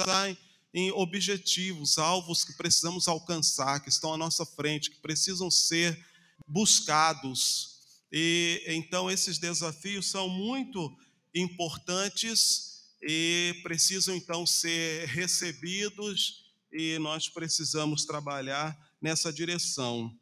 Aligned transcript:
pensar 0.00 0.36
em 0.72 0.90
objetivos, 0.92 1.98
alvos 1.98 2.44
que 2.44 2.52
precisamos 2.54 3.08
alcançar, 3.08 3.80
que 3.80 3.88
estão 3.88 4.14
à 4.14 4.16
nossa 4.16 4.46
frente, 4.46 4.90
que 4.90 5.00
precisam 5.00 5.50
ser 5.50 5.98
buscados. 6.46 7.78
E 8.12 8.62
então 8.66 9.10
esses 9.10 9.38
desafios 9.38 10.06
são 10.10 10.28
muito 10.28 10.96
importantes 11.34 12.70
e 13.02 13.54
precisam 13.62 14.14
então 14.16 14.46
ser 14.46 15.06
recebidos 15.08 16.50
e 16.72 16.98
nós 16.98 17.28
precisamos 17.28 18.04
trabalhar 18.04 18.76
nessa 19.02 19.32
direção. 19.32 20.12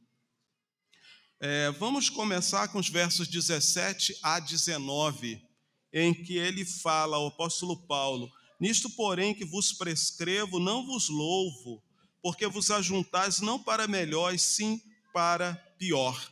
É, 1.40 1.70
vamos 1.72 2.08
começar 2.10 2.68
com 2.68 2.78
os 2.78 2.88
versos 2.88 3.28
17 3.28 4.18
a 4.22 4.40
19, 4.40 5.40
em 5.92 6.12
que 6.12 6.36
ele 6.36 6.64
fala, 6.64 7.18
o 7.18 7.28
apóstolo 7.28 7.86
Paulo: 7.86 8.30
Nisto, 8.60 8.90
porém, 8.90 9.34
que 9.34 9.44
vos 9.44 9.72
prescrevo, 9.72 10.58
não 10.58 10.84
vos 10.84 11.08
louvo, 11.08 11.82
porque 12.20 12.46
vos 12.46 12.70
ajuntais 12.70 13.40
não 13.40 13.62
para 13.62 13.86
melhor, 13.86 14.34
e 14.34 14.38
sim 14.38 14.80
para 15.12 15.54
pior. 15.78 16.30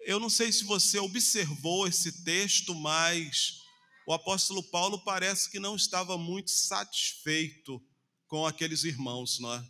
Eu 0.00 0.18
não 0.18 0.30
sei 0.30 0.52
se 0.52 0.64
você 0.64 0.98
observou 0.98 1.86
esse 1.86 2.24
texto, 2.24 2.74
mas 2.74 3.60
o 4.06 4.12
apóstolo 4.12 4.62
Paulo 4.62 4.98
parece 5.04 5.50
que 5.50 5.58
não 5.58 5.76
estava 5.76 6.16
muito 6.16 6.50
satisfeito 6.50 7.82
com 8.28 8.46
aqueles 8.46 8.84
irmãos, 8.84 9.38
não 9.40 9.52
é? 9.54 9.64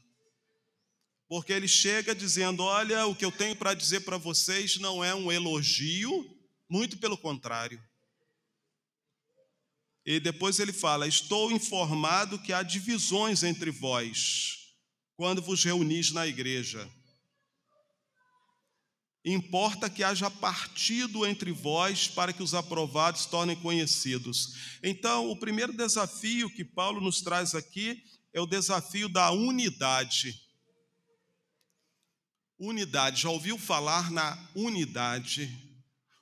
Porque 1.28 1.52
ele 1.52 1.66
chega 1.66 2.14
dizendo: 2.14 2.62
Olha, 2.62 3.06
o 3.06 3.14
que 3.14 3.24
eu 3.24 3.32
tenho 3.32 3.56
para 3.56 3.74
dizer 3.74 4.00
para 4.00 4.16
vocês 4.16 4.76
não 4.76 5.02
é 5.02 5.14
um 5.14 5.32
elogio, 5.32 6.24
muito 6.68 6.98
pelo 6.98 7.16
contrário. 7.16 7.82
E 10.06 10.20
depois 10.20 10.60
ele 10.60 10.72
fala: 10.72 11.08
Estou 11.08 11.50
informado 11.50 12.38
que 12.38 12.52
há 12.52 12.62
divisões 12.62 13.42
entre 13.42 13.72
vós 13.72 14.72
quando 15.16 15.42
vos 15.42 15.64
reunis 15.64 16.12
na 16.12 16.26
igreja. 16.26 16.88
Importa 19.24 19.90
que 19.90 20.04
haja 20.04 20.30
partido 20.30 21.26
entre 21.26 21.50
vós 21.50 22.06
para 22.06 22.32
que 22.32 22.44
os 22.44 22.54
aprovados 22.54 23.26
tornem 23.26 23.56
conhecidos. 23.56 24.78
Então, 24.84 25.28
o 25.28 25.36
primeiro 25.36 25.76
desafio 25.76 26.48
que 26.48 26.64
Paulo 26.64 27.00
nos 27.00 27.20
traz 27.22 27.52
aqui 27.52 28.00
é 28.32 28.40
o 28.40 28.46
desafio 28.46 29.08
da 29.08 29.32
unidade. 29.32 30.40
Unidade, 32.56 33.22
já 33.22 33.30
ouviu 33.30 33.58
falar 33.58 34.12
na 34.12 34.48
unidade? 34.54 35.50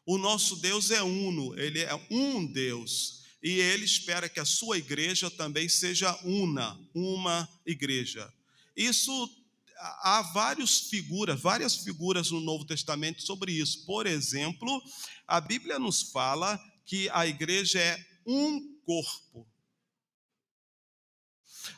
O 0.07 0.17
nosso 0.17 0.57
Deus 0.57 0.91
é 0.91 1.03
uno, 1.03 1.59
ele 1.59 1.81
é 1.81 1.95
um 2.11 2.47
Deus 2.47 3.24
e 3.45 3.61
ele 3.61 3.85
espera 3.85 4.27
que 4.27 4.41
a 4.41 4.45
sua 4.47 4.79
igreja 4.79 5.31
também 5.31 5.69
seja 5.69 6.19
una, 6.25 6.81
uma 6.95 7.47
igreja. 7.67 8.33
Isso 8.75 9.31
há 9.79 10.23
várias 10.33 10.81
figuras, 10.89 11.39
várias 11.39 11.77
figuras 11.77 12.31
no 12.31 12.41
Novo 12.41 12.65
Testamento 12.65 13.23
sobre 13.23 13.53
isso. 13.53 13.85
Por 13.85 14.07
exemplo, 14.07 14.83
a 15.29 15.43
Bíblia 15.43 15.79
nos 15.79 16.01
fala 16.11 16.59
que 16.87 17.11
a 17.11 17.27
igreja 17.27 17.79
é 17.79 18.03
um 18.27 18.79
corpo. 18.87 19.47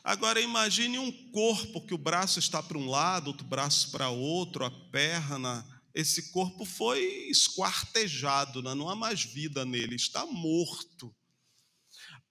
Agora 0.05 0.39
imagine 0.39 0.97
um 0.97 1.11
corpo 1.31 1.85
que 1.85 1.93
o 1.93 1.97
braço 1.97 2.39
está 2.39 2.63
para 2.63 2.77
um 2.77 2.89
lado, 2.89 3.27
outro 3.27 3.45
braço 3.45 3.91
para 3.91 4.07
outro, 4.09 4.63
a 4.63 4.71
perna. 4.71 5.65
Esse 5.93 6.31
corpo 6.31 6.63
foi 6.63 7.27
esquartejado, 7.29 8.61
né? 8.63 8.73
não 8.73 8.87
há 8.87 8.95
mais 8.95 9.23
vida 9.23 9.65
nele, 9.65 9.97
está 9.97 10.25
morto. 10.25 11.13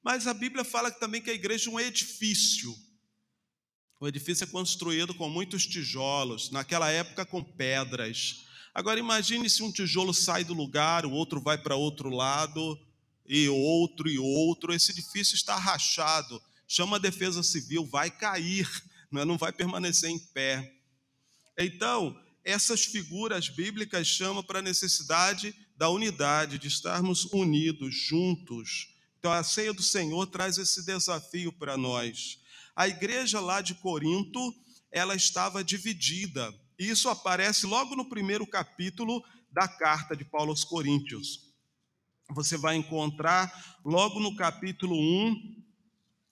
Mas 0.06 0.28
a 0.28 0.32
Bíblia 0.32 0.62
fala 0.62 0.88
também 0.88 1.20
que 1.20 1.30
a 1.30 1.34
igreja 1.34 1.68
é 1.68 1.72
um 1.72 1.80
edifício. 1.80 2.72
O 3.98 4.06
edifício 4.06 4.44
é 4.44 4.46
construído 4.46 5.12
com 5.12 5.28
muitos 5.28 5.66
tijolos, 5.66 6.48
naquela 6.52 6.88
época 6.92 7.26
com 7.26 7.42
pedras. 7.42 8.46
Agora 8.72 9.00
imagine 9.00 9.50
se 9.50 9.64
um 9.64 9.72
tijolo 9.72 10.14
sai 10.14 10.44
do 10.44 10.54
lugar, 10.54 11.04
o 11.04 11.10
outro 11.10 11.40
vai 11.40 11.58
para 11.58 11.74
outro 11.74 12.08
lado, 12.08 12.78
e 13.26 13.48
outro 13.48 14.08
e 14.08 14.16
outro. 14.16 14.72
Esse 14.72 14.92
edifício 14.92 15.34
está 15.34 15.56
rachado. 15.56 16.40
Chama 16.68 16.98
a 16.98 17.00
defesa 17.00 17.42
civil, 17.42 17.84
vai 17.84 18.08
cair, 18.08 18.70
é? 19.12 19.24
não 19.24 19.36
vai 19.36 19.50
permanecer 19.50 20.08
em 20.08 20.20
pé. 20.20 20.72
Então, 21.58 22.16
essas 22.44 22.84
figuras 22.84 23.48
bíblicas 23.48 24.06
chamam 24.06 24.44
para 24.44 24.60
a 24.60 24.62
necessidade 24.62 25.52
da 25.76 25.90
unidade, 25.90 26.60
de 26.60 26.68
estarmos 26.68 27.24
unidos, 27.24 27.92
juntos 27.92 28.94
então, 29.18 29.32
a 29.32 29.42
ceia 29.42 29.72
do 29.72 29.82
Senhor 29.82 30.26
traz 30.26 30.58
esse 30.58 30.84
desafio 30.84 31.52
para 31.52 31.76
nós. 31.76 32.38
A 32.74 32.86
igreja 32.86 33.40
lá 33.40 33.60
de 33.60 33.74
Corinto, 33.74 34.54
ela 34.92 35.14
estava 35.14 35.64
dividida. 35.64 36.54
E 36.78 36.88
isso 36.88 37.08
aparece 37.08 37.66
logo 37.66 37.96
no 37.96 38.08
primeiro 38.08 38.46
capítulo 38.46 39.24
da 39.50 39.66
carta 39.66 40.14
de 40.14 40.24
Paulo 40.24 40.50
aos 40.50 40.62
Coríntios. 40.62 41.54
Você 42.30 42.56
vai 42.56 42.76
encontrar 42.76 43.80
logo 43.84 44.20
no 44.20 44.36
capítulo 44.36 44.94
1, 44.94 45.64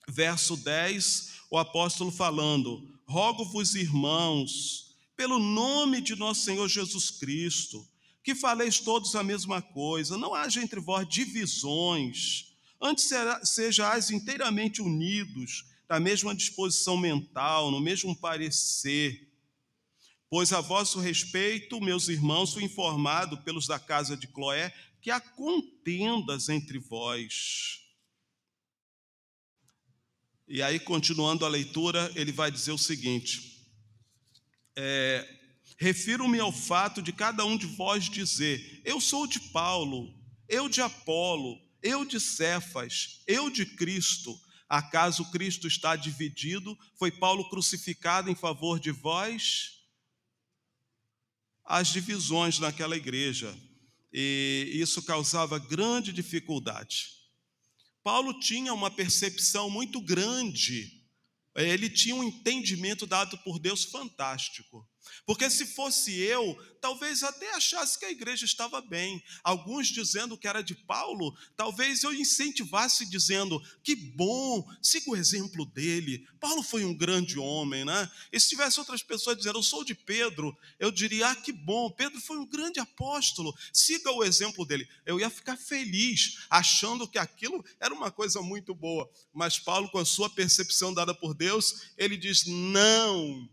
verso 0.09 0.57
10, 0.57 1.33
o 1.51 1.59
apóstolo 1.59 2.11
falando: 2.11 3.01
Rogo-vos, 3.09 3.75
irmãos, 3.75 4.97
pelo 5.17 5.39
nome 5.39 6.01
de 6.01 6.15
nosso 6.15 6.43
Senhor 6.43 6.69
Jesus 6.69 7.11
Cristo, 7.11 7.85
que 8.23 8.35
faleis 8.35 8.79
todos 8.79 9.15
a 9.15 9.23
mesma 9.23 9.63
coisa, 9.63 10.19
não 10.19 10.35
haja 10.35 10.63
entre 10.63 10.79
vós 10.81 11.09
divisões 11.09 12.54
Antes 12.87 13.09
sejais 13.45 14.11
inteiramente 14.11 14.83
unidos, 14.83 15.65
na 15.89 15.99
mesma 15.99 16.35
disposição 16.35 16.99
mental, 16.99 17.71
no 17.71 17.81
mesmo 17.81 18.15
parecer. 18.15 19.27
Pois 20.29 20.53
a 20.53 20.61
vosso 20.61 21.01
respeito, 21.01 21.81
meus 21.81 22.09
irmãos, 22.09 22.53
fui 22.53 22.65
informado 22.65 23.39
pelos 23.39 23.67
da 23.67 23.79
casa 23.79 24.15
de 24.15 24.29
Cloé 24.29 24.71
que 25.01 25.11
há 25.11 25.19
contendas 25.19 26.51
entre 26.51 26.79
vós. 26.79 27.81
E 30.47 30.61
aí, 30.61 30.79
continuando 30.79 31.47
a 31.47 31.49
leitura, 31.49 32.13
ele 32.15 32.33
vai 32.33 32.51
dizer 32.51 32.73
o 32.73 32.79
seguinte: 32.79 33.67
é, 34.77 35.27
Refiro-me 35.79 36.39
ao 36.39 36.53
fato 36.53 37.01
de 37.01 37.15
cada 37.15 37.47
um 37.47 37.57
de 37.57 37.65
vós 37.67 38.11
dizer: 38.11 38.83
Eu 38.85 39.01
sou 39.01 39.27
de 39.27 39.41
Paulo, 39.41 40.15
eu 40.47 40.69
de 40.69 40.83
Apolo, 40.83 41.59
eu 41.85 42.03
de 42.05 42.19
Cefas, 42.19 43.21
eu 43.27 43.51
de 43.51 43.67
Cristo. 43.67 44.41
Acaso 44.67 45.31
Cristo 45.31 45.69
está 45.69 45.95
dividido? 45.95 46.77
Foi 46.95 47.13
Paulo 47.13 47.49
crucificado 47.51 48.31
em 48.31 48.35
favor 48.35 48.81
de 48.81 48.91
vós? 48.91 49.85
As 51.63 51.89
divisões 51.89 52.59
naquela 52.59 52.97
igreja, 52.97 53.57
e 54.13 54.71
isso 54.75 55.03
causava 55.03 55.59
grande 55.59 56.13
dificuldade. 56.13 57.13
Paulo 58.03 58.39
tinha 58.39 58.73
uma 58.73 58.91
percepção 58.91 59.71
muito 59.71 60.01
grande, 60.01 61.03
ele 61.55 61.89
tinha 61.89 62.15
um 62.15 62.25
entendimento 62.25 63.07
dado 63.07 63.39
por 63.39 63.59
Deus 63.59 63.85
fantástico. 63.85 64.87
Porque 65.27 65.49
se 65.49 65.67
fosse 65.67 66.13
eu, 66.19 66.57
talvez 66.81 67.23
até 67.23 67.55
achasse 67.55 67.99
que 67.99 68.05
a 68.05 68.11
igreja 68.11 68.45
estava 68.45 68.81
bem. 68.81 69.23
Alguns 69.43 69.89
dizendo 69.89 70.37
que 70.37 70.47
era 70.47 70.63
de 70.63 70.75
Paulo, 70.75 71.35
talvez 71.57 72.03
eu 72.03 72.13
incentivasse 72.13 73.09
dizendo: 73.09 73.59
que 73.83 73.97
bom, 73.97 74.63
siga 74.83 75.11
o 75.11 75.17
exemplo 75.17 75.65
dele. 75.65 76.27
Paulo 76.39 76.63
foi 76.63 76.85
um 76.85 76.95
grande 76.95 77.39
homem, 77.39 77.87
né? 77.87 78.11
E 78.31 78.39
se 78.39 78.51
tivesse 78.51 78.79
outras 78.79 79.03
pessoas 79.03 79.37
dizendo: 79.37 79.59
eu 79.59 79.63
sou 79.63 79.83
de 79.83 79.95
Pedro, 79.95 80.55
eu 80.79 80.91
diria: 80.91 81.31
ah, 81.31 81.37
que 81.37 81.53
bom, 81.53 81.91
Pedro 81.91 82.21
foi 82.21 82.37
um 82.37 82.47
grande 82.47 82.79
apóstolo, 82.79 83.55
siga 83.73 84.13
o 84.13 84.23
exemplo 84.23 84.67
dele. 84.67 84.87
Eu 85.07 85.19
ia 85.19 85.31
ficar 85.31 85.57
feliz, 85.57 86.45
achando 86.51 87.09
que 87.09 87.19
aquilo 87.19 87.65
era 87.81 87.95
uma 87.95 88.11
coisa 88.11 88.43
muito 88.43 88.75
boa. 88.75 89.11
Mas 89.33 89.59
Paulo, 89.59 89.91
com 89.91 89.99
a 89.99 90.05
sua 90.05 90.29
percepção 90.29 90.93
dada 90.93 91.15
por 91.15 91.35
Deus, 91.35 91.93
ele 91.97 92.17
diz: 92.17 92.45
não 92.47 93.49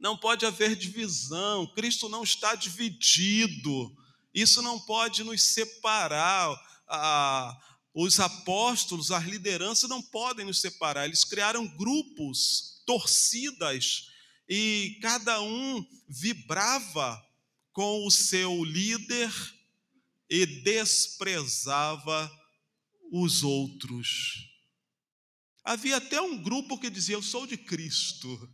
não 0.00 0.16
pode 0.16 0.46
haver 0.46 0.74
divisão, 0.74 1.66
Cristo 1.74 2.08
não 2.08 2.22
está 2.22 2.54
dividido, 2.54 3.94
isso 4.32 4.62
não 4.62 4.80
pode 4.80 5.22
nos 5.22 5.42
separar. 5.42 6.58
Ah, 6.88 7.56
os 7.92 8.18
apóstolos, 8.18 9.10
as 9.10 9.24
lideranças 9.24 9.90
não 9.90 10.00
podem 10.00 10.46
nos 10.46 10.60
separar, 10.60 11.04
eles 11.04 11.24
criaram 11.24 11.66
grupos, 11.76 12.82
torcidas, 12.86 14.06
e 14.48 14.98
cada 15.02 15.40
um 15.42 15.84
vibrava 16.08 17.20
com 17.72 18.06
o 18.06 18.10
seu 18.10 18.64
líder 18.64 19.30
e 20.28 20.46
desprezava 20.46 22.30
os 23.12 23.42
outros. 23.42 24.48
Havia 25.62 25.98
até 25.98 26.20
um 26.20 26.42
grupo 26.42 26.78
que 26.78 26.90
dizia: 26.90 27.14
Eu 27.14 27.22
sou 27.22 27.46
de 27.46 27.56
Cristo. 27.56 28.48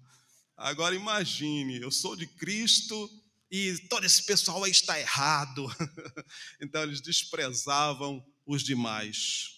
Agora 0.57 0.95
imagine, 0.95 1.77
eu 1.83 1.91
sou 1.91 2.17
de 2.17 2.27
Cristo 2.27 3.11
e 3.51 3.77
todo 3.91 4.07
esse 4.07 4.25
pessoal 4.25 4.65
aí 4.65 4.71
está 4.71 4.99
errado. 4.99 5.67
então 6.61 6.83
eles 6.83 7.03
desprezavam 7.03 8.25
os 8.47 8.63
demais. 8.63 9.51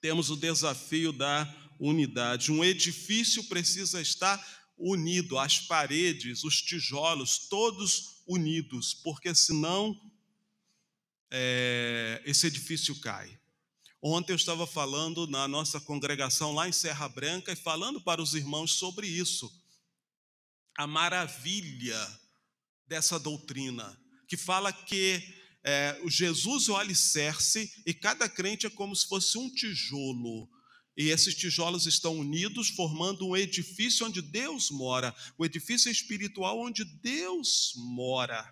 Temos 0.00 0.30
o 0.30 0.36
desafio 0.36 1.12
da 1.12 1.46
unidade. 1.78 2.50
Um 2.50 2.64
edifício 2.64 3.44
precisa 3.44 4.00
estar 4.00 4.42
unido, 4.78 5.38
as 5.38 5.60
paredes, 5.60 6.44
os 6.44 6.62
tijolos, 6.62 7.48
todos 7.50 8.22
unidos, 8.26 8.94
porque 8.94 9.34
senão 9.34 9.94
é, 11.30 12.22
esse 12.24 12.46
edifício 12.46 12.98
cai. 13.00 13.38
Ontem 14.02 14.32
eu 14.32 14.36
estava 14.36 14.66
falando 14.66 15.26
na 15.26 15.46
nossa 15.46 15.78
congregação 15.78 16.54
lá 16.54 16.66
em 16.66 16.72
Serra 16.72 17.06
Branca 17.06 17.52
e 17.52 17.56
falando 17.56 18.00
para 18.00 18.22
os 18.22 18.34
irmãos 18.34 18.72
sobre 18.72 19.06
isso. 19.06 19.59
A 20.80 20.86
maravilha 20.86 22.20
dessa 22.88 23.18
doutrina, 23.18 24.00
que 24.26 24.34
fala 24.34 24.72
que 24.72 25.22
é, 25.62 26.00
o 26.02 26.08
Jesus 26.08 26.70
é 26.70 26.72
o 26.72 26.76
alicerce 26.76 27.70
e 27.84 27.92
cada 27.92 28.26
crente 28.26 28.66
é 28.66 28.70
como 28.70 28.96
se 28.96 29.06
fosse 29.06 29.36
um 29.36 29.52
tijolo. 29.52 30.48
E 30.96 31.10
esses 31.10 31.34
tijolos 31.34 31.84
estão 31.84 32.18
unidos, 32.18 32.70
formando 32.70 33.28
um 33.28 33.36
edifício 33.36 34.06
onde 34.06 34.22
Deus 34.22 34.70
mora, 34.70 35.14
o 35.36 35.44
edifício 35.44 35.90
espiritual 35.90 36.58
onde 36.58 36.82
Deus 36.82 37.74
mora. 37.76 38.42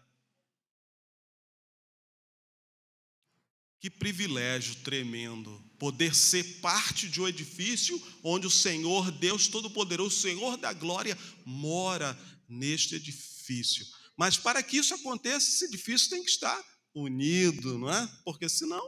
Que 3.80 3.88
privilégio 3.88 4.74
tremendo 4.76 5.64
poder 5.78 6.14
ser 6.14 6.60
parte 6.60 7.08
de 7.08 7.20
um 7.20 7.28
edifício 7.28 8.00
onde 8.24 8.46
o 8.46 8.50
Senhor, 8.50 9.10
Deus 9.12 9.46
Todo-Poderoso, 9.46 10.16
o 10.16 10.20
Senhor 10.20 10.56
da 10.56 10.72
glória, 10.72 11.16
mora 11.44 12.18
neste 12.48 12.96
edifício. 12.96 13.86
Mas 14.16 14.36
para 14.36 14.62
que 14.62 14.78
isso 14.78 14.94
aconteça, 14.94 15.48
esse 15.48 15.66
edifício 15.66 16.10
tem 16.10 16.24
que 16.24 16.30
estar 16.30 16.60
unido, 16.92 17.78
não 17.78 17.88
é? 17.88 18.06
Porque 18.24 18.48
senão 18.48 18.82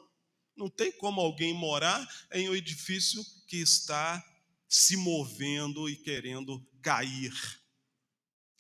não 0.57 0.69
tem 0.69 0.91
como 0.93 1.21
alguém 1.21 1.55
morar 1.55 2.07
em 2.33 2.49
um 2.49 2.55
edifício 2.55 3.25
que 3.47 3.59
está 3.59 4.23
se 4.69 4.97
movendo 4.97 5.89
e 5.89 5.97
querendo 5.97 6.61
cair. 6.83 7.33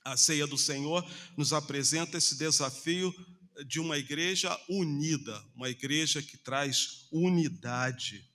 A 0.04 0.16
ceia 0.16 0.46
do 0.46 0.56
Senhor 0.56 1.04
nos 1.36 1.52
apresenta 1.52 2.16
esse 2.16 2.36
desafio 2.36 3.14
de 3.66 3.80
uma 3.80 3.98
igreja 3.98 4.58
unida, 4.68 5.44
uma 5.54 5.68
igreja 5.68 6.22
que 6.22 6.36
traz 6.36 7.06
unidade. 7.10 8.28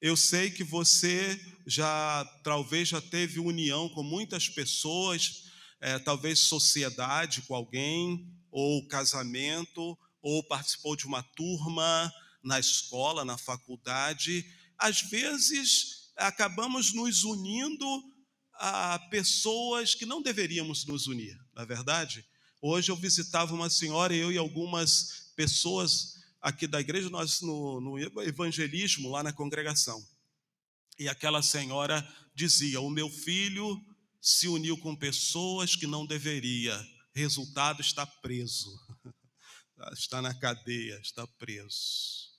Eu 0.00 0.16
sei 0.16 0.50
que 0.50 0.64
você 0.64 1.40
já, 1.66 2.24
talvez, 2.42 2.88
já 2.88 3.00
teve 3.00 3.38
união 3.38 3.88
com 3.88 4.02
muitas 4.02 4.48
pessoas, 4.48 5.44
é, 5.80 5.98
talvez 5.98 6.40
sociedade 6.40 7.42
com 7.42 7.54
alguém, 7.54 8.28
ou 8.50 8.86
casamento, 8.88 9.96
ou 10.20 10.42
participou 10.44 10.96
de 10.96 11.06
uma 11.06 11.22
turma 11.22 12.12
na 12.42 12.58
escola, 12.58 13.24
na 13.24 13.38
faculdade. 13.38 14.44
Às 14.76 15.02
vezes, 15.02 16.12
acabamos 16.16 16.92
nos 16.92 17.24
unindo 17.24 17.86
a 18.54 18.98
pessoas 19.10 19.94
que 19.94 20.06
não 20.06 20.22
deveríamos 20.22 20.84
nos 20.84 21.06
unir, 21.06 21.36
na 21.54 21.62
é 21.62 21.66
verdade? 21.66 22.24
Hoje 22.64 22.92
eu 22.92 22.96
visitava 22.96 23.52
uma 23.52 23.68
senhora, 23.68 24.14
eu 24.14 24.30
e 24.30 24.38
algumas 24.38 25.32
pessoas 25.34 26.22
aqui 26.40 26.68
da 26.68 26.80
igreja, 26.80 27.10
nós 27.10 27.40
no, 27.40 27.80
no 27.80 27.98
evangelismo 28.22 29.10
lá 29.10 29.20
na 29.20 29.32
congregação. 29.32 30.00
E 30.96 31.08
aquela 31.08 31.42
senhora 31.42 32.06
dizia: 32.32 32.80
O 32.80 32.88
meu 32.88 33.10
filho 33.10 33.84
se 34.20 34.46
uniu 34.46 34.78
com 34.78 34.94
pessoas 34.94 35.74
que 35.74 35.88
não 35.88 36.06
deveria, 36.06 36.80
resultado 37.12 37.80
está 37.80 38.06
preso, 38.06 38.70
está 39.92 40.22
na 40.22 40.32
cadeia, 40.32 41.00
está 41.00 41.26
preso. 41.26 42.30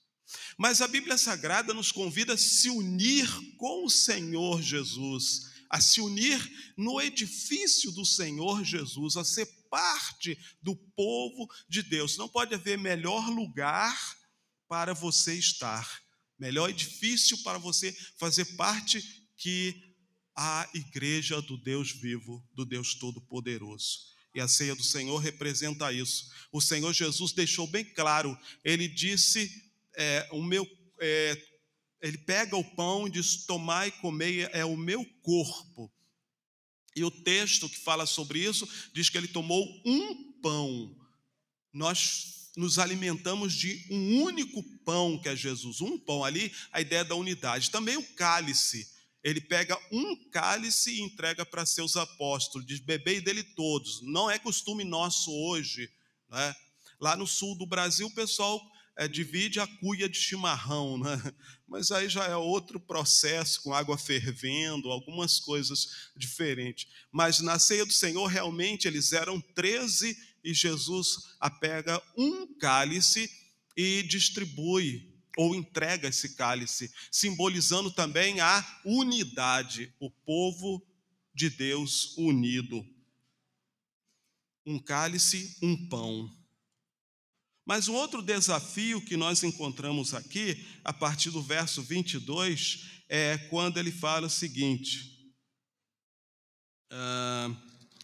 Mas 0.56 0.80
a 0.80 0.88
Bíblia 0.88 1.18
Sagrada 1.18 1.74
nos 1.74 1.92
convida 1.92 2.32
a 2.32 2.38
se 2.38 2.70
unir 2.70 3.28
com 3.58 3.84
o 3.84 3.90
Senhor 3.90 4.62
Jesus, 4.62 5.52
a 5.68 5.82
se 5.82 6.00
unir 6.00 6.40
no 6.78 6.98
edifício 6.98 7.92
do 7.92 8.06
Senhor 8.06 8.64
Jesus, 8.64 9.18
a 9.18 9.24
ser 9.24 9.63
parte 9.74 10.38
do 10.62 10.76
povo 10.76 11.52
de 11.68 11.82
Deus. 11.82 12.16
Não 12.16 12.28
pode 12.28 12.54
haver 12.54 12.78
melhor 12.78 13.28
lugar 13.28 14.16
para 14.68 14.94
você 14.94 15.34
estar, 15.34 16.00
melhor 16.38 16.70
edifício 16.70 17.42
para 17.42 17.58
você 17.58 17.92
fazer 18.16 18.44
parte 18.54 19.02
que 19.36 19.74
a 20.36 20.70
igreja 20.72 21.42
do 21.42 21.56
Deus 21.56 21.90
vivo, 21.90 22.40
do 22.54 22.64
Deus 22.64 22.94
Todo-Poderoso. 22.94 24.14
E 24.32 24.40
a 24.40 24.46
ceia 24.46 24.76
do 24.76 24.84
Senhor 24.84 25.18
representa 25.18 25.92
isso. 25.92 26.30
O 26.52 26.60
Senhor 26.60 26.92
Jesus 26.92 27.32
deixou 27.32 27.66
bem 27.66 27.84
claro, 27.84 28.38
ele 28.64 28.86
disse: 28.86 29.50
é, 29.96 30.28
o 30.30 30.40
meu, 30.40 30.64
é, 31.00 31.36
ele 32.00 32.18
pega 32.18 32.56
o 32.56 32.76
pão 32.76 33.08
e 33.08 33.10
diz: 33.10 33.44
Tomai 33.44 33.88
e 33.88 33.92
comei, 33.92 34.42
é 34.52 34.64
o 34.64 34.76
meu 34.76 35.04
corpo. 35.20 35.92
E 36.96 37.04
o 37.04 37.10
texto 37.10 37.68
que 37.68 37.78
fala 37.78 38.06
sobre 38.06 38.38
isso 38.38 38.68
diz 38.92 39.08
que 39.08 39.18
ele 39.18 39.28
tomou 39.28 39.82
um 39.84 40.32
pão. 40.40 40.96
Nós 41.72 42.52
nos 42.56 42.78
alimentamos 42.78 43.52
de 43.52 43.84
um 43.90 44.22
único 44.22 44.62
pão 44.84 45.18
que 45.18 45.28
é 45.28 45.34
Jesus, 45.34 45.80
um 45.80 45.98
pão 45.98 46.24
ali, 46.24 46.52
a 46.70 46.80
ideia 46.80 47.04
da 47.04 47.14
unidade. 47.14 47.70
Também 47.70 47.96
o 47.96 48.14
cálice. 48.14 48.88
Ele 49.22 49.40
pega 49.40 49.78
um 49.90 50.14
cálice 50.30 50.92
e 50.92 51.00
entrega 51.00 51.44
para 51.46 51.66
seus 51.66 51.96
apóstolos, 51.96 52.66
diz: 52.66 52.78
bebei 52.78 53.20
dele 53.20 53.42
todos. 53.42 54.02
Não 54.02 54.30
é 54.30 54.38
costume 54.38 54.84
nosso 54.84 55.32
hoje. 55.32 55.90
Né? 56.28 56.54
Lá 57.00 57.16
no 57.16 57.26
sul 57.26 57.56
do 57.56 57.66
Brasil, 57.66 58.06
o 58.06 58.14
pessoal 58.14 58.60
é, 58.96 59.08
divide 59.08 59.60
a 59.60 59.66
cuia 59.66 60.08
de 60.08 60.16
chimarrão, 60.16 60.98
né? 60.98 61.20
mas 61.66 61.90
aí 61.90 62.08
já 62.08 62.24
é 62.26 62.36
outro 62.36 62.78
processo, 62.78 63.62
com 63.62 63.74
água 63.74 63.98
fervendo, 63.98 64.90
algumas 64.90 65.40
coisas 65.40 66.10
diferentes. 66.16 66.86
Mas 67.10 67.40
na 67.40 67.58
ceia 67.58 67.84
do 67.84 67.92
Senhor, 67.92 68.26
realmente, 68.26 68.86
eles 68.86 69.12
eram 69.12 69.40
13 69.40 70.16
e 70.44 70.54
Jesus 70.54 71.36
apega 71.40 72.00
um 72.16 72.46
cálice 72.58 73.30
e 73.76 74.02
distribui 74.02 75.12
ou 75.36 75.54
entrega 75.54 76.08
esse 76.08 76.36
cálice, 76.36 76.92
simbolizando 77.10 77.90
também 77.90 78.40
a 78.40 78.80
unidade, 78.84 79.92
o 79.98 80.10
povo 80.10 80.86
de 81.34 81.50
Deus 81.50 82.16
unido. 82.16 82.86
Um 84.64 84.78
cálice, 84.78 85.58
um 85.60 85.88
pão. 85.88 86.43
Mas 87.66 87.88
um 87.88 87.94
outro 87.94 88.20
desafio 88.20 89.00
que 89.00 89.16
nós 89.16 89.42
encontramos 89.42 90.12
aqui, 90.12 90.66
a 90.84 90.92
partir 90.92 91.30
do 91.30 91.42
verso 91.42 91.82
22, 91.82 93.02
é 93.08 93.38
quando 93.48 93.78
ele 93.78 93.90
fala 93.90 94.26
o 94.26 94.30
seguinte. 94.30 95.32
Uh, 96.92 97.56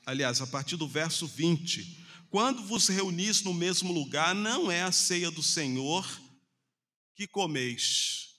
aliás, 0.06 0.40
a 0.40 0.46
partir 0.46 0.76
do 0.76 0.88
verso 0.88 1.26
20: 1.26 2.06
Quando 2.30 2.62
vos 2.62 2.88
reunis 2.88 3.42
no 3.42 3.52
mesmo 3.52 3.92
lugar, 3.92 4.34
não 4.34 4.70
é 4.70 4.82
a 4.82 4.92
ceia 4.92 5.30
do 5.30 5.42
Senhor 5.42 6.06
que 7.14 7.26
comeis. 7.26 8.30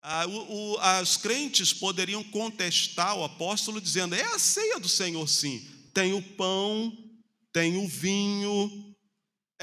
Ah, 0.00 0.26
o, 0.26 0.72
o, 0.72 0.78
as 0.78 1.16
crentes 1.18 1.72
poderiam 1.72 2.24
contestar 2.24 3.14
o 3.14 3.24
apóstolo 3.24 3.78
dizendo: 3.78 4.14
é 4.14 4.22
a 4.22 4.38
ceia 4.38 4.80
do 4.80 4.88
Senhor, 4.88 5.28
sim. 5.28 5.68
Tem 5.92 6.14
o 6.14 6.22
pão, 6.22 6.96
tem 7.52 7.76
o 7.76 7.86
vinho, 7.86 8.91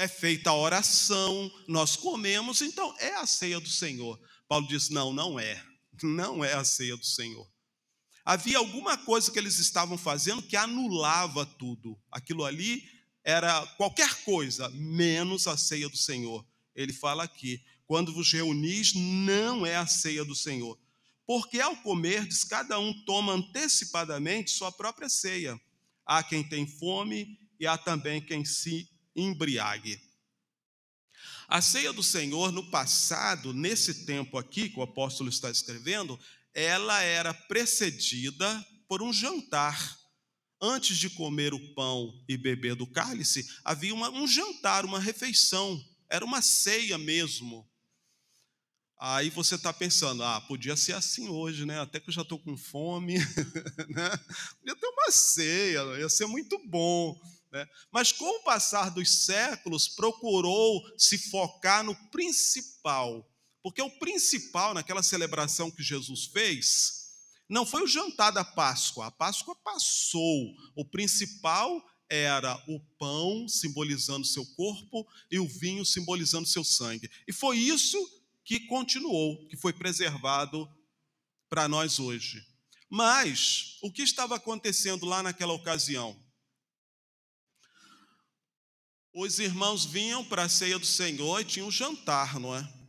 é 0.00 0.08
feita 0.08 0.48
a 0.48 0.56
oração, 0.56 1.52
nós 1.68 1.94
comemos, 1.94 2.62
então 2.62 2.94
é 2.98 3.14
a 3.16 3.26
ceia 3.26 3.60
do 3.60 3.68
Senhor. 3.68 4.18
Paulo 4.48 4.66
diz: 4.66 4.88
não, 4.88 5.12
não 5.12 5.38
é, 5.38 5.62
não 6.02 6.42
é 6.42 6.54
a 6.54 6.64
ceia 6.64 6.96
do 6.96 7.04
Senhor. 7.04 7.46
Havia 8.24 8.56
alguma 8.56 8.96
coisa 8.96 9.30
que 9.30 9.38
eles 9.38 9.58
estavam 9.58 9.98
fazendo 9.98 10.40
que 10.40 10.56
anulava 10.56 11.44
tudo. 11.44 12.00
Aquilo 12.10 12.46
ali 12.46 12.82
era 13.22 13.66
qualquer 13.76 14.24
coisa, 14.24 14.70
menos 14.70 15.46
a 15.46 15.58
ceia 15.58 15.86
do 15.86 15.98
Senhor. 15.98 16.46
Ele 16.74 16.94
fala 16.94 17.24
aqui: 17.24 17.62
quando 17.86 18.10
vos 18.10 18.32
reunis, 18.32 18.94
não 18.94 19.66
é 19.66 19.76
a 19.76 19.86
ceia 19.86 20.24
do 20.24 20.34
Senhor. 20.34 20.78
Porque 21.26 21.60
ao 21.60 21.76
comerdes, 21.76 22.42
cada 22.42 22.78
um 22.78 22.94
toma 23.04 23.34
antecipadamente 23.34 24.50
sua 24.50 24.72
própria 24.72 25.10
ceia. 25.10 25.60
Há 26.06 26.22
quem 26.22 26.42
tem 26.42 26.66
fome 26.66 27.38
e 27.60 27.66
há 27.66 27.76
também 27.76 28.22
quem 28.22 28.46
se 28.46 28.88
embriague. 29.20 30.00
A 31.46 31.60
ceia 31.60 31.92
do 31.92 32.02
Senhor, 32.02 32.52
no 32.52 32.70
passado, 32.70 33.52
nesse 33.52 34.06
tempo 34.06 34.38
aqui 34.38 34.68
que 34.68 34.78
o 34.78 34.82
apóstolo 34.82 35.28
está 35.28 35.50
escrevendo, 35.50 36.18
ela 36.54 37.02
era 37.02 37.34
precedida 37.34 38.66
por 38.88 39.02
um 39.02 39.12
jantar. 39.12 39.98
Antes 40.62 40.98
de 40.98 41.08
comer 41.10 41.54
o 41.54 41.74
pão 41.74 42.22
e 42.28 42.36
beber 42.36 42.74
do 42.74 42.86
cálice, 42.86 43.48
havia 43.64 43.94
uma, 43.94 44.10
um 44.10 44.26
jantar, 44.26 44.84
uma 44.84 45.00
refeição, 45.00 45.82
era 46.08 46.24
uma 46.24 46.42
ceia 46.42 46.98
mesmo. 46.98 47.68
Aí 49.00 49.30
você 49.30 49.54
está 49.54 49.72
pensando, 49.72 50.22
ah, 50.22 50.40
podia 50.42 50.76
ser 50.76 50.92
assim 50.92 51.28
hoje, 51.28 51.64
né? 51.64 51.80
Até 51.80 51.98
que 51.98 52.10
eu 52.10 52.12
já 52.12 52.20
estou 52.20 52.38
com 52.38 52.54
fome, 52.56 53.14
né? 53.88 54.10
Podia 54.58 54.76
ter 54.76 54.86
uma 54.86 55.10
ceia, 55.10 55.80
ia 55.98 56.08
ser 56.10 56.26
muito 56.26 56.60
bom. 56.68 57.18
Né? 57.52 57.66
Mas 57.90 58.12
com 58.12 58.28
o 58.28 58.42
passar 58.44 58.90
dos 58.90 59.24
séculos, 59.24 59.88
procurou 59.88 60.82
se 60.96 61.18
focar 61.18 61.82
no 61.82 61.94
principal. 62.10 63.28
Porque 63.62 63.82
o 63.82 63.98
principal 63.98 64.72
naquela 64.72 65.02
celebração 65.02 65.70
que 65.70 65.82
Jesus 65.82 66.26
fez 66.26 67.00
não 67.48 67.66
foi 67.66 67.82
o 67.82 67.86
jantar 67.86 68.30
da 68.30 68.44
Páscoa, 68.44 69.06
a 69.06 69.10
Páscoa 69.10 69.56
passou. 69.56 70.54
O 70.76 70.84
principal 70.84 71.84
era 72.08 72.54
o 72.68 72.80
pão 72.98 73.48
simbolizando 73.48 74.26
seu 74.26 74.46
corpo 74.54 75.06
e 75.30 75.38
o 75.38 75.46
vinho 75.46 75.84
simbolizando 75.84 76.46
seu 76.46 76.64
sangue. 76.64 77.10
E 77.26 77.32
foi 77.32 77.58
isso 77.58 77.98
que 78.44 78.60
continuou, 78.60 79.46
que 79.48 79.56
foi 79.56 79.72
preservado 79.72 80.68
para 81.48 81.68
nós 81.68 81.98
hoje. 81.98 82.44
Mas 82.88 83.78
o 83.82 83.92
que 83.92 84.02
estava 84.02 84.36
acontecendo 84.36 85.06
lá 85.06 85.22
naquela 85.22 85.52
ocasião? 85.52 86.16
Os 89.12 89.38
irmãos 89.38 89.84
vinham 89.84 90.24
para 90.24 90.44
a 90.44 90.48
ceia 90.48 90.78
do 90.78 90.86
Senhor 90.86 91.40
e 91.40 91.44
tinham 91.44 91.68
um 91.68 91.70
jantar, 91.70 92.38
não 92.38 92.54
é? 92.54 92.80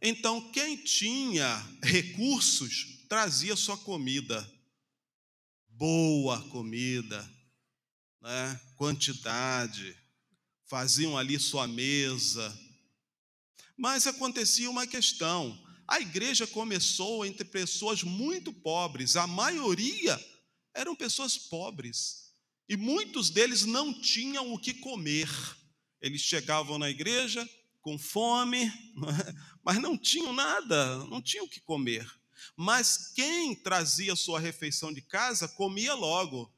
Então, 0.00 0.50
quem 0.52 0.76
tinha 0.76 1.56
recursos 1.82 3.06
trazia 3.08 3.56
sua 3.56 3.76
comida, 3.76 4.48
boa 5.68 6.40
comida, 6.48 7.28
né? 8.20 8.60
quantidade, 8.76 9.96
faziam 10.66 11.18
ali 11.18 11.38
sua 11.38 11.66
mesa. 11.66 12.56
Mas 13.76 14.06
acontecia 14.06 14.70
uma 14.70 14.86
questão: 14.86 15.60
a 15.86 16.00
igreja 16.00 16.46
começou 16.46 17.26
entre 17.26 17.44
pessoas 17.44 18.04
muito 18.04 18.52
pobres, 18.52 19.16
a 19.16 19.26
maioria 19.26 20.18
eram 20.72 20.94
pessoas 20.94 21.36
pobres, 21.36 22.29
e 22.70 22.76
muitos 22.76 23.30
deles 23.30 23.64
não 23.64 23.92
tinham 23.92 24.52
o 24.52 24.58
que 24.58 24.72
comer. 24.72 25.28
Eles 26.00 26.20
chegavam 26.20 26.78
na 26.78 26.88
igreja 26.88 27.46
com 27.82 27.98
fome, 27.98 28.62
é? 28.64 29.34
mas 29.64 29.82
não 29.82 29.98
tinham 29.98 30.32
nada, 30.32 30.98
não 31.06 31.20
tinham 31.20 31.46
o 31.46 31.48
que 31.48 31.58
comer. 31.58 32.08
Mas 32.56 33.10
quem 33.12 33.56
trazia 33.56 34.14
sua 34.14 34.38
refeição 34.38 34.92
de 34.94 35.02
casa 35.02 35.48
comia 35.48 35.94
logo, 35.94 36.48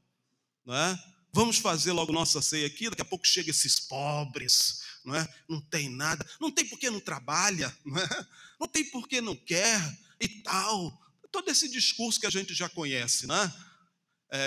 não 0.63 0.75
é? 0.75 1.03
Vamos 1.33 1.57
fazer 1.57 1.91
logo 1.93 2.13
nossa 2.13 2.43
ceia 2.43 2.67
aqui, 2.67 2.91
daqui 2.91 3.01
a 3.01 3.05
pouco 3.05 3.25
chega 3.25 3.49
esses 3.49 3.79
pobres, 3.79 4.83
não 5.03 5.15
é? 5.15 5.27
Não 5.49 5.59
tem 5.61 5.89
nada, 5.89 6.23
não 6.39 6.51
tem 6.51 6.63
porque 6.63 6.91
não 6.91 6.99
trabalha, 6.99 7.75
não, 7.83 7.97
é? 7.97 8.27
não 8.59 8.67
tem 8.67 8.85
porque 8.91 9.19
não 9.19 9.35
quer 9.35 9.81
e 10.19 10.27
tal. 10.27 10.95
Todo 11.31 11.49
esse 11.49 11.67
discurso 11.67 12.19
que 12.19 12.27
a 12.27 12.29
gente 12.29 12.53
já 12.53 12.69
conhece, 12.69 13.25
né? 13.25 13.51
É, 13.51 13.72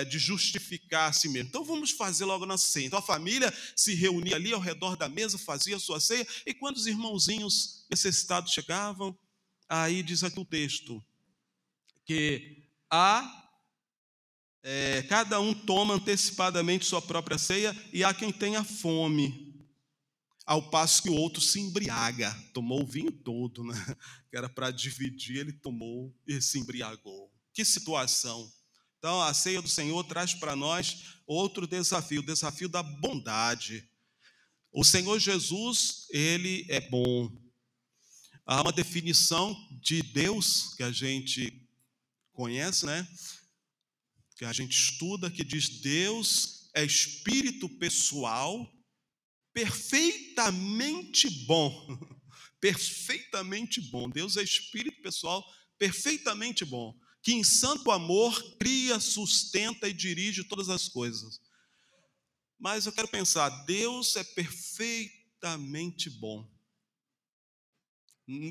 de 0.04 0.18
justificar 0.18 1.10
a 1.10 1.12
si 1.12 1.28
mesmo. 1.28 1.48
Então 1.48 1.64
vamos 1.64 1.92
fazer 1.92 2.24
logo 2.24 2.44
nossa 2.44 2.66
ceia. 2.66 2.86
Então 2.86 2.98
a 2.98 3.02
família 3.02 3.52
se 3.74 3.94
reunia 3.94 4.36
ali 4.36 4.52
ao 4.52 4.60
redor 4.60 4.96
da 4.96 5.08
mesa, 5.08 5.38
fazia 5.38 5.76
a 5.76 5.80
sua 5.80 6.00
ceia, 6.00 6.26
e 6.44 6.52
quando 6.52 6.76
os 6.76 6.86
irmãozinhos 6.86 7.86
necessitados 7.90 8.52
chegavam, 8.52 9.16
aí 9.68 10.02
diz 10.02 10.24
aqui 10.24 10.40
o 10.40 10.44
texto: 10.44 11.02
que 12.04 12.64
há 12.90 13.46
é, 14.68 15.02
cada 15.04 15.38
um 15.40 15.54
toma 15.54 15.94
antecipadamente 15.94 16.84
sua 16.84 17.00
própria 17.00 17.38
ceia 17.38 17.72
e 17.92 18.02
há 18.02 18.12
quem 18.12 18.32
tenha 18.32 18.64
fome, 18.64 19.54
ao 20.44 20.70
passo 20.70 21.04
que 21.04 21.10
o 21.10 21.14
outro 21.14 21.40
se 21.40 21.60
embriaga, 21.60 22.32
tomou 22.52 22.82
o 22.82 22.86
vinho 22.86 23.12
todo, 23.12 23.62
né? 23.62 23.74
que 24.28 24.36
era 24.36 24.48
para 24.48 24.72
dividir, 24.72 25.38
ele 25.38 25.52
tomou 25.52 26.12
e 26.26 26.40
se 26.40 26.58
embriagou. 26.58 27.32
Que 27.52 27.64
situação! 27.64 28.52
Então, 28.98 29.20
a 29.20 29.32
ceia 29.34 29.62
do 29.62 29.68
Senhor 29.68 30.02
traz 30.04 30.34
para 30.34 30.56
nós 30.56 31.20
outro 31.26 31.66
desafio, 31.66 32.20
o 32.20 32.26
desafio 32.26 32.68
da 32.68 32.82
bondade. 32.82 33.88
O 34.72 34.84
Senhor 34.84 35.18
Jesus, 35.18 36.06
ele 36.10 36.66
é 36.68 36.80
bom. 36.80 37.30
Há 38.44 38.62
uma 38.62 38.72
definição 38.72 39.56
de 39.80 40.02
Deus 40.02 40.74
que 40.74 40.82
a 40.82 40.92
gente 40.92 41.66
conhece, 42.32 42.86
né? 42.86 43.06
Que 44.36 44.44
a 44.44 44.52
gente 44.52 44.72
estuda, 44.72 45.30
que 45.30 45.42
diz: 45.42 45.80
Deus 45.80 46.70
é 46.74 46.84
espírito 46.84 47.68
pessoal, 47.68 48.70
perfeitamente 49.52 51.28
bom. 51.46 51.98
perfeitamente 52.60 53.80
bom. 53.80 54.08
Deus 54.08 54.36
é 54.36 54.42
espírito 54.42 55.00
pessoal, 55.00 55.44
perfeitamente 55.78 56.64
bom. 56.64 56.94
Que 57.26 57.32
em 57.32 57.42
santo 57.42 57.90
amor 57.90 58.56
cria, 58.56 59.00
sustenta 59.00 59.88
e 59.88 59.92
dirige 59.92 60.44
todas 60.44 60.68
as 60.68 60.88
coisas. 60.88 61.40
Mas 62.56 62.86
eu 62.86 62.92
quero 62.92 63.08
pensar: 63.08 63.48
Deus 63.66 64.14
é 64.14 64.22
perfeitamente 64.22 66.08
bom. 66.08 66.48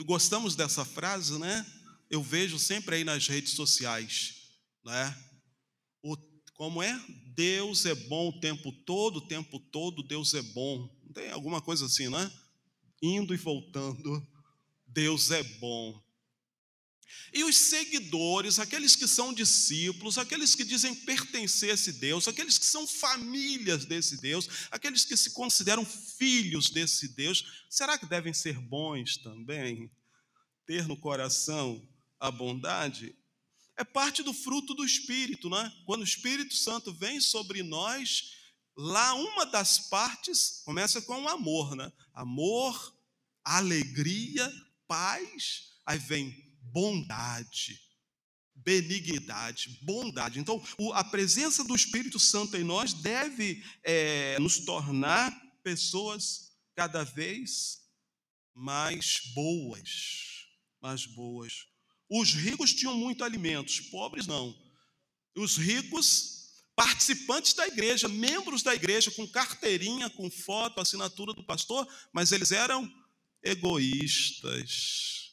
Gostamos 0.05 0.57
dessa 0.57 0.83
frase, 0.83 1.39
né? 1.39 1.65
eu 2.09 2.21
vejo 2.21 2.59
sempre 2.59 2.95
aí 2.97 3.03
nas 3.03 3.27
redes 3.27 3.53
sociais, 3.53 4.35
né? 4.83 5.15
O, 6.01 6.15
como 6.53 6.81
é? 6.81 6.99
Deus 7.33 7.85
é 7.85 7.95
bom 7.95 8.29
o 8.29 8.39
tempo 8.39 8.71
todo, 8.71 9.17
o 9.17 9.27
tempo 9.27 9.59
todo 9.59 10.03
Deus 10.03 10.33
é 10.33 10.41
bom. 10.41 10.87
Tem 11.13 11.31
alguma 11.31 11.61
coisa 11.61 11.85
assim, 11.85 12.09
né? 12.09 12.31
Indo 13.01 13.33
e 13.33 13.37
voltando, 13.37 14.25
Deus 14.85 15.31
é 15.31 15.43
bom. 15.43 16.04
E 17.33 17.43
os 17.43 17.57
seguidores, 17.57 18.59
aqueles 18.59 18.95
que 18.95 19.07
são 19.07 19.33
discípulos, 19.33 20.17
aqueles 20.17 20.55
que 20.55 20.63
dizem 20.63 20.95
pertencer 20.95 21.71
a 21.71 21.73
esse 21.73 21.93
Deus, 21.93 22.27
aqueles 22.27 22.57
que 22.57 22.65
são 22.65 22.87
famílias 22.87 23.85
desse 23.85 24.21
Deus, 24.21 24.47
aqueles 24.71 25.05
que 25.05 25.17
se 25.17 25.31
consideram 25.31 25.85
filhos 25.85 26.69
desse 26.69 27.09
Deus, 27.09 27.65
será 27.69 27.97
que 27.97 28.05
devem 28.05 28.33
ser 28.33 28.59
bons 28.59 29.17
também? 29.17 29.91
Ter 30.65 30.87
no 30.87 30.97
coração 30.97 31.87
a 32.19 32.31
bondade, 32.31 33.15
é 33.77 33.83
parte 33.83 34.23
do 34.23 34.33
fruto 34.33 34.73
do 34.73 34.85
Espírito, 34.85 35.49
né? 35.49 35.71
Quando 35.85 36.01
o 36.01 36.05
Espírito 36.05 36.55
Santo 36.55 36.93
vem 36.93 37.19
sobre 37.19 37.61
nós, 37.61 38.31
lá 38.75 39.13
uma 39.13 39.45
das 39.45 39.89
partes 39.89 40.61
começa 40.63 41.01
com 41.01 41.23
o 41.23 41.29
amor, 41.29 41.75
né? 41.75 41.91
Amor, 42.13 42.95
alegria, 43.43 44.49
paz, 44.87 45.73
aí 45.85 45.99
vem 45.99 46.44
bondade, 46.75 47.79
benignidade, 48.53 49.79
bondade. 49.81 50.39
Então, 50.39 50.61
a 50.93 51.05
presença 51.05 51.63
do 51.63 51.73
Espírito 51.73 52.19
Santo 52.19 52.57
em 52.57 52.65
nós 52.65 52.91
deve 52.91 53.63
é, 53.81 54.37
nos 54.39 54.65
tornar 54.65 55.31
pessoas 55.63 56.51
cada 56.75 57.05
vez 57.05 57.79
mais 58.53 59.21
boas, 59.33 60.47
mais 60.81 61.05
boas. 61.05 61.65
Os 62.09 62.33
ricos 62.33 62.73
tinham 62.73 62.97
muito 62.97 63.23
alimentos, 63.23 63.79
pobres 63.79 64.27
não. 64.27 64.53
Os 65.33 65.55
ricos, 65.55 66.65
participantes 66.75 67.53
da 67.53 67.65
igreja, 67.67 68.09
membros 68.09 68.61
da 68.61 68.75
igreja, 68.75 69.11
com 69.11 69.25
carteirinha, 69.25 70.09
com 70.09 70.29
foto, 70.29 70.81
assinatura 70.81 71.33
do 71.33 71.45
pastor, 71.45 71.87
mas 72.11 72.33
eles 72.33 72.51
eram 72.51 72.85
egoístas. 73.41 75.24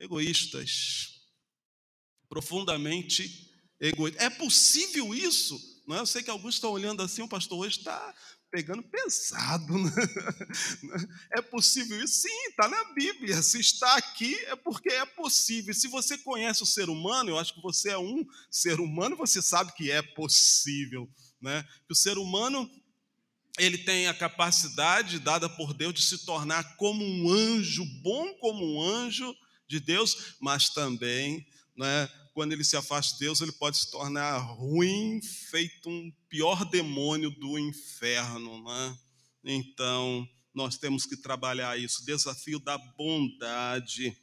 Egoístas. 0.00 1.22
Profundamente 2.28 3.50
egoístas. 3.80 4.22
É 4.22 4.30
possível 4.30 5.14
isso? 5.14 5.58
Não 5.86 5.96
é? 5.96 6.00
Eu 6.00 6.06
sei 6.06 6.22
que 6.22 6.30
alguns 6.30 6.54
estão 6.54 6.70
olhando 6.70 7.02
assim, 7.02 7.22
o 7.22 7.28
pastor 7.28 7.58
hoje 7.60 7.78
está 7.78 8.14
pegando 8.50 8.82
pesado. 8.82 9.72
Né? 10.82 11.08
É 11.32 11.42
possível 11.42 12.02
isso? 12.02 12.22
Sim, 12.22 12.48
está 12.48 12.68
na 12.68 12.92
Bíblia. 12.94 13.42
Se 13.42 13.60
está 13.60 13.96
aqui 13.96 14.34
é 14.46 14.56
porque 14.56 14.90
é 14.90 15.04
possível. 15.04 15.74
Se 15.74 15.88
você 15.88 16.16
conhece 16.18 16.62
o 16.62 16.66
ser 16.66 16.88
humano, 16.88 17.30
eu 17.30 17.38
acho 17.38 17.54
que 17.54 17.62
você 17.62 17.90
é 17.90 17.98
um 17.98 18.24
ser 18.50 18.80
humano, 18.80 19.16
você 19.16 19.42
sabe 19.42 19.72
que 19.74 19.90
é 19.90 20.02
possível. 20.02 21.08
Né? 21.40 21.62
Que 21.86 21.92
o 21.92 21.96
ser 21.96 22.18
humano 22.18 22.70
ele 23.58 23.78
tem 23.78 24.06
a 24.06 24.14
capacidade 24.14 25.18
dada 25.18 25.48
por 25.48 25.74
Deus 25.74 25.94
de 25.94 26.02
se 26.02 26.24
tornar 26.24 26.76
como 26.76 27.04
um 27.04 27.28
anjo, 27.28 27.84
bom 28.02 28.34
como 28.34 28.64
um 28.64 28.80
anjo 28.80 29.34
de 29.68 29.78
Deus, 29.78 30.34
mas 30.40 30.70
também 30.70 31.46
né, 31.76 32.10
quando 32.34 32.52
ele 32.52 32.64
se 32.64 32.76
afasta 32.76 33.14
de 33.14 33.20
Deus, 33.20 33.40
ele 33.40 33.52
pode 33.52 33.78
se 33.78 33.90
tornar 33.90 34.38
ruim, 34.38 35.20
feito 35.22 35.88
um 35.88 36.12
pior 36.28 36.64
demônio 36.64 37.30
do 37.30 37.58
inferno. 37.58 38.62
Né? 38.64 38.98
Então, 39.44 40.28
nós 40.54 40.76
temos 40.76 41.06
que 41.06 41.16
trabalhar 41.16 41.78
isso, 41.78 42.04
desafio 42.04 42.58
da 42.58 42.76
bondade. 42.76 44.16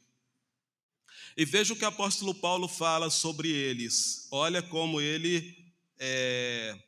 E 1.36 1.44
veja 1.44 1.72
o 1.72 1.76
que 1.76 1.84
o 1.84 1.88
apóstolo 1.88 2.34
Paulo 2.34 2.68
fala 2.68 3.10
sobre 3.10 3.50
eles. 3.50 4.28
Olha 4.30 4.62
como 4.62 5.00
ele 5.00 5.54
é, 5.98 6.78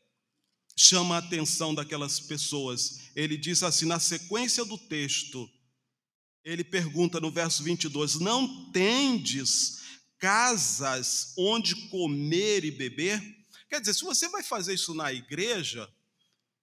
chama 0.77 1.17
a 1.17 1.19
atenção 1.19 1.75
daquelas 1.75 2.21
pessoas. 2.21 3.11
Ele 3.15 3.37
diz 3.37 3.63
assim, 3.63 3.87
na 3.87 3.99
sequência 3.99 4.65
do 4.65 4.79
texto, 4.79 5.51
ele 6.49 6.65
pergunta 6.65 7.21
no 7.21 7.31
verso 7.31 7.63
22, 7.63 8.15
não 8.21 8.71
tendes 8.73 9.83
casas 10.19 11.35
onde 11.37 11.89
comer 11.91 12.65
e 12.65 12.71
beber. 12.71 13.23
Quer 13.69 13.81
dizer, 13.81 13.93
se 13.93 14.03
você 14.03 14.31
vai 14.31 14.43
fazer 14.43 14.73
isso 14.73 14.95
na 14.95 15.13
igreja, 15.13 15.87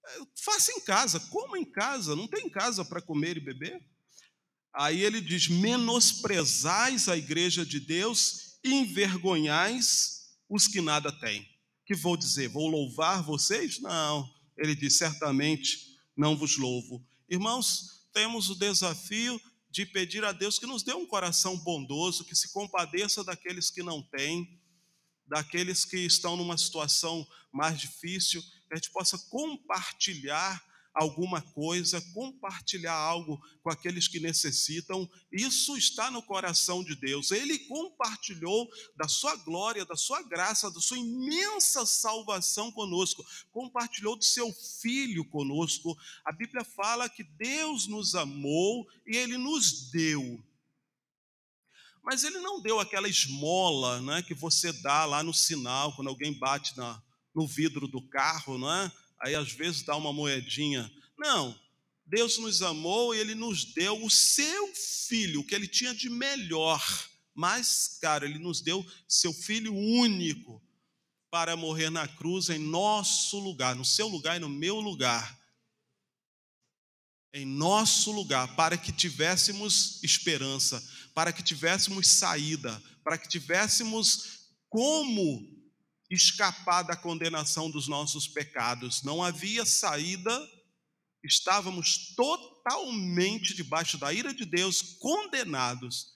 é, 0.04 0.18
faça 0.42 0.72
em 0.72 0.80
casa, 0.80 1.20
coma 1.20 1.56
em 1.56 1.64
casa, 1.64 2.16
não 2.16 2.26
tem 2.26 2.50
casa 2.50 2.84
para 2.84 3.00
comer 3.00 3.36
e 3.36 3.40
beber. 3.40 3.80
Aí 4.74 5.04
ele 5.04 5.20
diz: 5.20 5.46
menosprezais 5.46 7.08
a 7.08 7.16
igreja 7.16 7.64
de 7.64 7.78
Deus, 7.78 8.58
envergonhais 8.64 10.32
os 10.48 10.66
que 10.66 10.80
nada 10.80 11.12
têm. 11.12 11.48
Que 11.86 11.94
vou 11.94 12.16
dizer? 12.16 12.48
Vou 12.48 12.66
louvar 12.66 13.22
vocês? 13.22 13.78
Não. 13.78 14.28
Ele 14.58 14.74
diz: 14.74 14.98
certamente 14.98 15.96
não 16.16 16.36
vos 16.36 16.56
louvo. 16.56 17.06
Irmãos, 17.28 18.04
temos 18.12 18.50
o 18.50 18.56
desafio 18.56 19.40
de 19.76 19.84
pedir 19.84 20.24
a 20.24 20.32
Deus 20.32 20.58
que 20.58 20.64
nos 20.64 20.82
dê 20.82 20.94
um 20.94 21.04
coração 21.04 21.54
bondoso, 21.54 22.24
que 22.24 22.34
se 22.34 22.50
compadeça 22.50 23.22
daqueles 23.22 23.68
que 23.68 23.82
não 23.82 24.02
têm, 24.02 24.58
daqueles 25.26 25.84
que 25.84 25.98
estão 25.98 26.34
numa 26.34 26.56
situação 26.56 27.28
mais 27.52 27.78
difícil, 27.78 28.40
que 28.40 28.72
a 28.72 28.76
gente 28.76 28.90
possa 28.90 29.18
compartilhar 29.28 30.64
alguma 30.96 31.42
coisa, 31.42 32.00
compartilhar 32.14 32.94
algo 32.94 33.38
com 33.62 33.68
aqueles 33.68 34.08
que 34.08 34.18
necessitam. 34.18 35.08
Isso 35.30 35.76
está 35.76 36.10
no 36.10 36.22
coração 36.22 36.82
de 36.82 36.96
Deus. 36.96 37.30
Ele 37.30 37.58
compartilhou 37.60 38.66
da 38.96 39.06
sua 39.06 39.36
glória, 39.36 39.84
da 39.84 39.94
sua 39.94 40.22
graça, 40.22 40.70
da 40.70 40.80
sua 40.80 40.96
imensa 40.96 41.84
salvação 41.84 42.72
conosco. 42.72 43.22
Compartilhou 43.52 44.16
do 44.16 44.24
seu 44.24 44.50
filho 44.80 45.22
conosco. 45.26 45.96
A 46.24 46.32
Bíblia 46.32 46.64
fala 46.64 47.10
que 47.10 47.22
Deus 47.22 47.86
nos 47.86 48.14
amou 48.14 48.88
e 49.06 49.16
ele 49.18 49.36
nos 49.36 49.90
deu. 49.90 50.42
Mas 52.02 52.24
ele 52.24 52.38
não 52.38 52.62
deu 52.62 52.80
aquela 52.80 53.08
esmola 53.08 54.00
né, 54.00 54.22
que 54.22 54.32
você 54.32 54.72
dá 54.72 55.04
lá 55.04 55.22
no 55.22 55.34
sinal, 55.34 55.94
quando 55.94 56.08
alguém 56.08 56.32
bate 56.32 56.74
na, 56.76 57.02
no 57.34 57.46
vidro 57.46 57.86
do 57.86 58.00
carro, 58.00 58.56
não 58.56 58.72
é? 58.72 58.90
Aí 59.20 59.34
às 59.34 59.52
vezes 59.52 59.82
dá 59.82 59.96
uma 59.96 60.12
moedinha. 60.12 60.90
Não. 61.18 61.58
Deus 62.06 62.38
nos 62.38 62.62
amou 62.62 63.14
e 63.14 63.18
ele 63.18 63.34
nos 63.34 63.64
deu 63.64 64.04
o 64.04 64.10
seu 64.10 64.72
filho, 65.08 65.40
o 65.40 65.44
que 65.44 65.54
ele 65.54 65.66
tinha 65.66 65.92
de 65.92 66.08
melhor, 66.08 66.80
mais 67.34 67.98
caro, 68.00 68.24
ele 68.24 68.38
nos 68.38 68.60
deu 68.60 68.84
seu 69.08 69.32
filho 69.32 69.74
único 69.74 70.62
para 71.30 71.56
morrer 71.56 71.90
na 71.90 72.06
cruz 72.06 72.48
em 72.48 72.58
nosso 72.58 73.38
lugar, 73.40 73.74
no 73.74 73.84
seu 73.84 74.06
lugar 74.08 74.36
e 74.36 74.40
no 74.40 74.48
meu 74.48 74.80
lugar. 74.80 75.36
Em 77.34 77.44
nosso 77.44 78.12
lugar, 78.12 78.54
para 78.54 78.78
que 78.78 78.92
tivéssemos 78.92 80.02
esperança, 80.02 80.82
para 81.12 81.32
que 81.32 81.42
tivéssemos 81.42 82.06
saída, 82.08 82.82
para 83.02 83.18
que 83.18 83.28
tivéssemos 83.28 84.46
como 84.70 85.55
escapar 86.10 86.82
da 86.82 86.96
condenação 86.96 87.70
dos 87.70 87.88
nossos 87.88 88.28
pecados. 88.28 89.02
Não 89.02 89.22
havia 89.22 89.64
saída, 89.64 90.48
estávamos 91.24 92.14
totalmente 92.14 93.54
debaixo 93.54 93.98
da 93.98 94.12
ira 94.12 94.32
de 94.32 94.44
Deus, 94.44 94.82
condenados. 94.98 96.14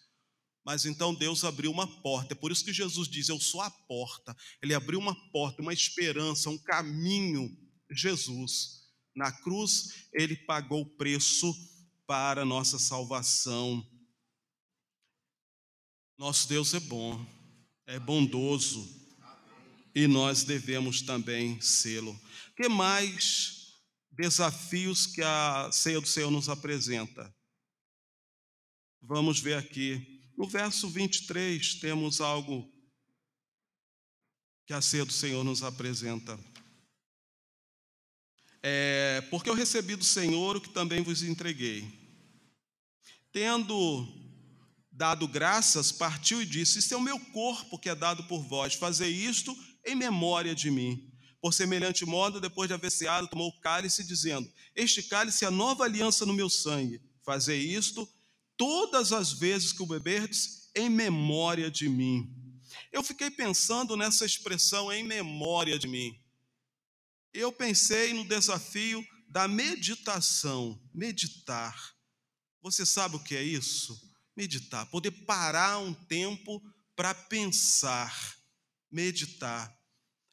Mas 0.65 0.85
então 0.85 1.15
Deus 1.15 1.43
abriu 1.43 1.71
uma 1.71 1.87
porta. 2.03 2.35
É 2.35 2.37
por 2.37 2.53
isso 2.53 2.65
que 2.65 2.73
Jesus 2.73 3.09
diz: 3.09 3.29
Eu 3.29 3.41
sou 3.41 3.61
a 3.61 3.71
porta. 3.71 4.37
Ele 4.63 4.75
abriu 4.75 4.99
uma 4.99 5.15
porta, 5.33 5.63
uma 5.63 5.73
esperança, 5.73 6.51
um 6.51 6.59
caminho. 6.59 7.51
Jesus, 7.91 8.89
na 9.17 9.33
cruz, 9.33 10.07
ele 10.13 10.37
pagou 10.37 10.83
o 10.83 10.97
preço 10.97 11.53
para 12.07 12.43
a 12.43 12.45
nossa 12.45 12.79
salvação. 12.79 13.85
Nosso 16.17 16.47
Deus 16.47 16.75
é 16.75 16.81
bom, 16.81 17.27
é 17.87 17.99
bondoso 17.99 19.00
e 19.95 20.07
nós 20.07 20.45
devemos 20.45 21.03
também 21.03 21.61
sê-lo. 21.61 22.19
Que 22.57 22.69
mais 22.69 23.75
desafios 24.11 25.07
que 25.07 25.23
a 25.23 25.71
ceia 25.73 26.01
do 26.01 26.07
Senhor 26.07 26.31
nos 26.31 26.49
apresenta? 26.49 27.35
Vamos 29.03 29.41
ver 29.41 29.57
aqui. 29.57 30.21
No 30.37 30.49
verso 30.49 30.89
23 30.89 31.75
temos 31.77 32.21
algo 32.21 32.71
que 34.67 34.73
a 34.73 34.81
ceia 34.81 35.05
do 35.05 35.13
Senhor 35.13 35.43
nos 35.43 35.63
apresenta. 35.63 36.39
É, 38.63 39.23
porque 39.31 39.49
eu 39.49 39.55
recebi 39.55 39.97
do 39.97 40.05
Senhor 40.05 40.57
o 40.57 40.61
que 40.61 40.69
também 40.69 41.03
vos 41.03 41.23
entreguei. 41.23 41.89
Tendo 43.33 44.07
dado 44.93 45.27
graças, 45.27 45.91
partiu 45.91 46.43
e 46.43 46.47
disse: 46.47 46.79
Isso 46.79 46.93
é 46.93 46.97
o 46.97 47.01
meu 47.01 47.19
corpo 47.19 47.79
que 47.79 47.89
é 47.89 47.95
dado 47.95 48.25
por 48.25 48.43
vós. 48.43 48.75
Fazer 48.75 49.09
isto 49.09 49.57
em 49.85 49.95
memória 49.95 50.55
de 50.55 50.71
mim. 50.71 51.11
Por 51.41 51.55
semelhante 51.55 52.05
modo, 52.05 52.41
depois 52.41 52.69
de 52.69 52.75
haver 52.75 52.91
ceado, 52.91 53.29
tomou 53.29 53.49
o 53.49 53.61
cálice, 53.61 54.05
dizendo: 54.05 54.51
Este 54.75 55.03
cálice 55.03 55.45
é 55.45 55.49
a 55.49 55.51
nova 55.51 55.85
aliança 55.85 56.27
no 56.27 56.35
meu 56.35 56.51
sangue. 56.51 57.01
Fazei 57.25 57.61
isto 57.61 58.09
todas 58.57 59.13
as 59.13 59.33
vezes 59.33 59.73
que 59.73 59.83
o 59.83 59.87
beberdes, 59.87 60.71
em 60.75 60.91
memória 60.91 61.71
de 61.71 61.89
mim. 61.89 62.31
Eu 62.93 63.03
fiquei 63.03 63.31
pensando 63.31 63.97
nessa 63.97 64.27
expressão, 64.27 64.93
em 64.93 65.03
memória 65.03 65.79
de 65.79 65.89
mim. 65.89 66.19
Eu 67.33 67.51
pensei 67.53 68.13
no 68.13 68.27
desafio 68.27 69.05
da 69.29 69.49
meditação, 69.49 70.81
meditar. 70.93 71.95
Você 72.61 72.85
sabe 72.85 73.17
o 73.17 73.23
que 73.23 73.37
é 73.37 73.43
isso? 73.43 73.99
Meditar, 74.37 74.87
poder 74.87 75.11
parar 75.11 75.79
um 75.79 75.95
tempo 75.95 76.61
para 76.95 77.15
pensar 77.15 78.40
meditar. 78.91 79.75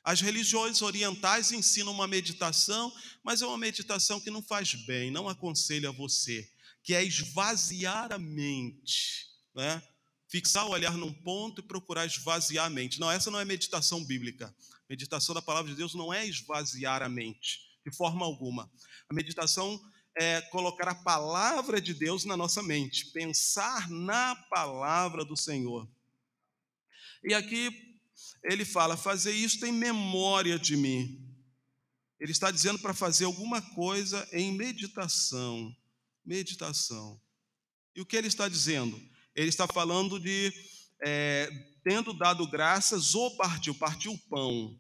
As 0.03 0.21
religiões 0.21 0.81
orientais 0.81 1.51
ensinam 1.51 1.91
uma 1.91 2.07
meditação, 2.07 2.93
mas 3.23 3.41
é 3.41 3.45
uma 3.45 3.57
meditação 3.57 4.19
que 4.19 4.31
não 4.31 4.41
faz 4.41 4.73
bem, 4.73 5.11
não 5.11 5.27
aconselho 5.27 5.89
a 5.89 5.91
você, 5.91 6.49
que 6.81 6.93
é 6.93 7.03
esvaziar 7.03 8.13
a 8.13 8.17
mente, 8.17 9.27
né? 9.53 9.81
fixar 10.29 10.65
o 10.65 10.71
olhar 10.71 10.93
num 10.97 11.13
ponto 11.13 11.61
e 11.61 11.63
procurar 11.63 12.05
esvaziar 12.05 12.65
a 12.65 12.69
mente. 12.69 12.99
Não, 12.99 13.11
essa 13.11 13.31
não 13.31 13.39
é 13.39 13.45
meditação 13.45 14.03
bíblica. 14.03 14.53
Meditação 14.89 15.33
da 15.35 15.41
palavra 15.41 15.71
de 15.71 15.77
Deus 15.77 15.93
não 15.93 16.13
é 16.13 16.25
esvaziar 16.25 17.01
a 17.01 17.09
mente, 17.09 17.59
de 17.85 17.95
forma 17.95 18.25
alguma. 18.25 18.71
A 19.09 19.13
meditação 19.13 19.79
é 20.17 20.41
colocar 20.43 20.87
a 20.87 20.95
palavra 20.95 21.79
de 21.79 21.93
Deus 21.93 22.25
na 22.25 22.35
nossa 22.35 22.63
mente, 22.63 23.07
pensar 23.11 23.89
na 23.89 24.35
palavra 24.49 25.23
do 25.23 25.37
Senhor. 25.37 25.87
E 27.23 27.33
aqui 27.33 27.96
ele 28.43 28.65
fala: 28.65 28.97
fazer 28.97 29.31
isto 29.31 29.65
em 29.65 29.71
memória 29.71 30.57
de 30.57 30.75
mim. 30.75 31.23
Ele 32.19 32.31
está 32.31 32.49
dizendo 32.49 32.79
para 32.79 32.93
fazer 32.93 33.25
alguma 33.25 33.61
coisa 33.73 34.27
em 34.31 34.51
meditação. 34.51 35.75
Meditação. 36.25 37.21
E 37.95 38.01
o 38.01 38.05
que 38.05 38.15
ele 38.15 38.27
está 38.27 38.47
dizendo? 38.47 38.99
Ele 39.35 39.49
está 39.49 39.67
falando 39.67 40.19
de, 40.19 40.51
é, 41.05 41.49
tendo 41.83 42.13
dado 42.13 42.47
graças, 42.47 43.13
ou 43.13 43.37
partiu, 43.37 43.75
partiu 43.75 44.13
o 44.13 44.17
pão. 44.29 44.79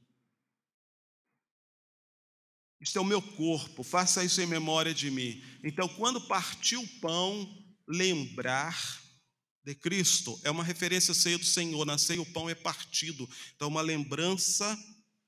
Isto 2.81 2.99
é 2.99 3.01
o 3.01 3.05
meu 3.05 3.21
corpo, 3.21 3.83
faça 3.83 4.23
isso 4.23 4.41
em 4.41 4.45
memória 4.45 4.93
de 4.93 5.09
mim. 5.09 5.41
Então, 5.63 5.87
quando 5.87 6.27
partiu 6.27 6.81
o 6.81 6.99
pão, 6.99 7.47
lembrar 7.87 9.01
de 9.67 9.75
Cristo 9.75 10.39
é 10.45 10.49
uma 10.49 10.63
referência 10.63 11.11
à 11.11 11.15
ceia 11.15 11.37
do 11.37 11.43
Senhor. 11.43 11.85
Na 11.85 11.97
ceia 11.97 12.21
o 12.21 12.25
pão 12.31 12.49
é 12.49 12.55
partido, 12.55 13.29
então 13.53 13.67
uma 13.67 13.81
lembrança 13.81 14.77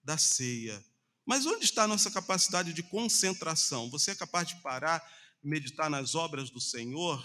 da 0.02 0.18
ceia. 0.18 0.82
Mas 1.26 1.46
onde 1.46 1.66
está 1.66 1.84
a 1.84 1.88
nossa 1.88 2.10
capacidade 2.10 2.72
de 2.72 2.82
concentração? 2.82 3.90
Você 3.90 4.12
é 4.12 4.16
capaz 4.16 4.48
de 4.48 4.56
parar 4.62 5.06
e 5.44 5.48
meditar 5.50 5.90
nas 5.90 6.16
obras 6.16 6.50
do 6.50 6.62
Senhor? 6.62 7.22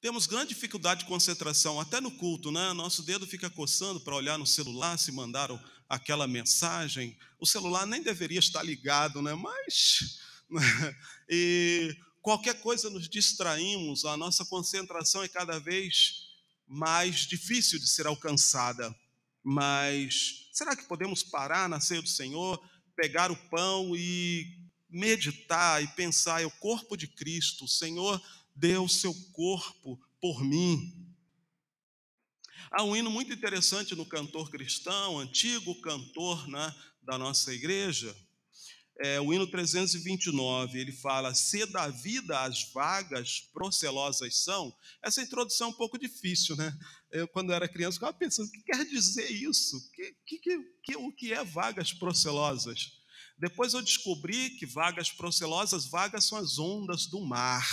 Temos 0.00 0.26
grande 0.26 0.54
dificuldade 0.54 1.02
de 1.02 1.06
concentração, 1.06 1.78
até 1.78 2.00
no 2.00 2.10
culto, 2.10 2.50
né? 2.50 2.72
Nosso 2.72 3.04
dedo 3.04 3.24
fica 3.24 3.48
coçando 3.48 4.00
para 4.00 4.16
olhar 4.16 4.36
no 4.36 4.46
celular 4.46 4.98
se 4.98 5.12
mandaram 5.12 5.62
aquela 5.88 6.26
mensagem. 6.26 7.16
O 7.38 7.46
celular 7.46 7.86
nem 7.86 8.02
deveria 8.02 8.40
estar 8.40 8.64
ligado, 8.64 9.22
né? 9.22 9.34
Mas. 9.34 10.18
E 11.28 11.96
qualquer 12.22 12.60
coisa 12.60 12.88
nos 12.88 13.08
distraímos, 13.08 14.04
a 14.04 14.16
nossa 14.16 14.44
concentração 14.44 15.22
é 15.22 15.28
cada 15.28 15.58
vez 15.58 16.30
mais 16.66 17.26
difícil 17.26 17.78
de 17.78 17.88
ser 17.88 18.06
alcançada. 18.06 18.94
Mas 19.42 20.48
será 20.52 20.76
que 20.76 20.86
podemos 20.86 21.22
parar 21.24 21.68
na 21.68 21.80
ceia 21.80 22.00
do 22.00 22.08
Senhor, 22.08 22.62
pegar 22.94 23.30
o 23.32 23.36
pão 23.50 23.96
e 23.96 24.46
meditar 24.88 25.82
e 25.82 25.88
pensar: 25.88 26.40
é 26.40 26.46
o 26.46 26.50
corpo 26.50 26.96
de 26.96 27.08
Cristo, 27.08 27.64
o 27.64 27.68
Senhor 27.68 28.22
deu 28.54 28.84
o 28.84 28.88
seu 28.88 29.12
corpo 29.32 30.00
por 30.20 30.44
mim. 30.44 30.98
Há 32.70 32.84
um 32.84 32.96
hino 32.96 33.10
muito 33.10 33.32
interessante 33.32 33.94
no 33.94 34.06
cantor 34.06 34.48
cristão, 34.48 35.18
antigo 35.18 35.74
cantor 35.82 36.48
né, 36.48 36.74
da 37.02 37.18
nossa 37.18 37.52
igreja, 37.52 38.16
é, 39.04 39.20
o 39.20 39.34
hino 39.34 39.48
329, 39.48 40.78
ele 40.78 40.92
fala: 40.92 41.34
Se 41.34 41.66
da 41.66 41.88
vida 41.88 42.38
as 42.40 42.70
vagas 42.72 43.40
procelosas 43.52 44.44
são. 44.44 44.72
Essa 45.02 45.20
introdução 45.20 45.68
é 45.68 45.70
um 45.70 45.76
pouco 45.76 45.98
difícil, 45.98 46.54
né? 46.54 46.72
Eu, 47.10 47.26
quando 47.26 47.52
era 47.52 47.68
criança, 47.68 47.96
ficava 47.96 48.12
pensando: 48.12 48.46
o 48.46 48.52
que 48.52 48.62
quer 48.62 48.84
dizer 48.84 49.28
isso? 49.28 49.90
Que, 49.92 50.14
que, 50.24 50.38
que, 50.84 50.96
o 50.96 51.12
que 51.12 51.32
é 51.32 51.42
vagas 51.42 51.92
procelosas? 51.92 52.92
Depois 53.36 53.74
eu 53.74 53.82
descobri 53.82 54.50
que 54.50 54.66
vagas 54.66 55.10
procelosas, 55.10 55.86
vagas 55.86 56.24
são 56.24 56.38
as 56.38 56.60
ondas 56.60 57.06
do 57.06 57.20
mar. 57.20 57.66